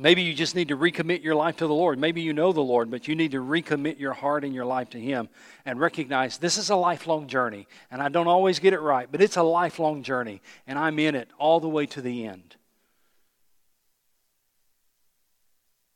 Maybe 0.00 0.22
you 0.22 0.34
just 0.34 0.54
need 0.54 0.68
to 0.68 0.76
recommit 0.76 1.24
your 1.24 1.34
life 1.34 1.56
to 1.56 1.66
the 1.66 1.74
Lord. 1.74 1.98
Maybe 1.98 2.22
you 2.22 2.32
know 2.32 2.52
the 2.52 2.60
Lord, 2.60 2.90
but 2.90 3.08
you 3.08 3.16
need 3.16 3.32
to 3.32 3.42
recommit 3.42 3.98
your 3.98 4.12
heart 4.12 4.44
and 4.44 4.54
your 4.54 4.64
life 4.64 4.90
to 4.90 5.00
Him 5.00 5.28
and 5.64 5.80
recognize 5.80 6.38
this 6.38 6.56
is 6.56 6.70
a 6.70 6.76
lifelong 6.76 7.28
journey. 7.28 7.68
And 7.90 8.02
I 8.02 8.08
don't 8.08 8.28
always 8.28 8.58
get 8.58 8.72
it 8.72 8.80
right, 8.80 9.08
but 9.10 9.20
it's 9.20 9.36
a 9.36 9.42
lifelong 9.42 10.02
journey, 10.02 10.40
and 10.66 10.78
I'm 10.78 10.98
in 10.98 11.14
it 11.14 11.28
all 11.38 11.60
the 11.60 11.68
way 11.68 11.86
to 11.86 12.00
the 12.00 12.26
end. 12.26 12.56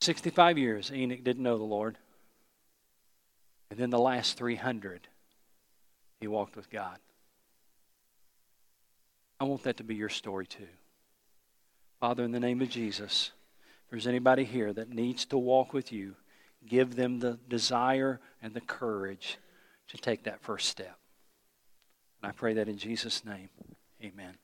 65 0.02 0.58
years, 0.58 0.90
Enoch 0.92 1.22
didn't 1.22 1.42
know 1.42 1.58
the 1.58 1.64
Lord. 1.64 1.96
And 3.70 3.78
then 3.78 3.90
the 3.90 3.98
last 3.98 4.36
300, 4.36 5.08
he 6.20 6.26
walked 6.26 6.56
with 6.56 6.68
God. 6.70 6.98
I 9.40 9.44
want 9.44 9.62
that 9.62 9.78
to 9.78 9.84
be 9.84 9.94
your 9.94 10.08
story 10.08 10.46
too. 10.46 10.68
Father, 12.00 12.22
in 12.22 12.32
the 12.32 12.40
name 12.40 12.60
of 12.60 12.68
Jesus, 12.68 13.32
if 13.84 13.90
there's 13.90 14.06
anybody 14.06 14.44
here 14.44 14.72
that 14.72 14.90
needs 14.90 15.24
to 15.26 15.38
walk 15.38 15.72
with 15.72 15.92
you, 15.92 16.16
give 16.66 16.96
them 16.96 17.18
the 17.18 17.38
desire 17.48 18.20
and 18.42 18.54
the 18.54 18.60
courage 18.60 19.38
to 19.88 19.96
take 19.96 20.24
that 20.24 20.40
first 20.40 20.68
step. 20.68 20.98
And 22.22 22.28
I 22.30 22.32
pray 22.32 22.54
that 22.54 22.68
in 22.68 22.76
Jesus' 22.76 23.24
name. 23.24 23.48
Amen. 24.02 24.34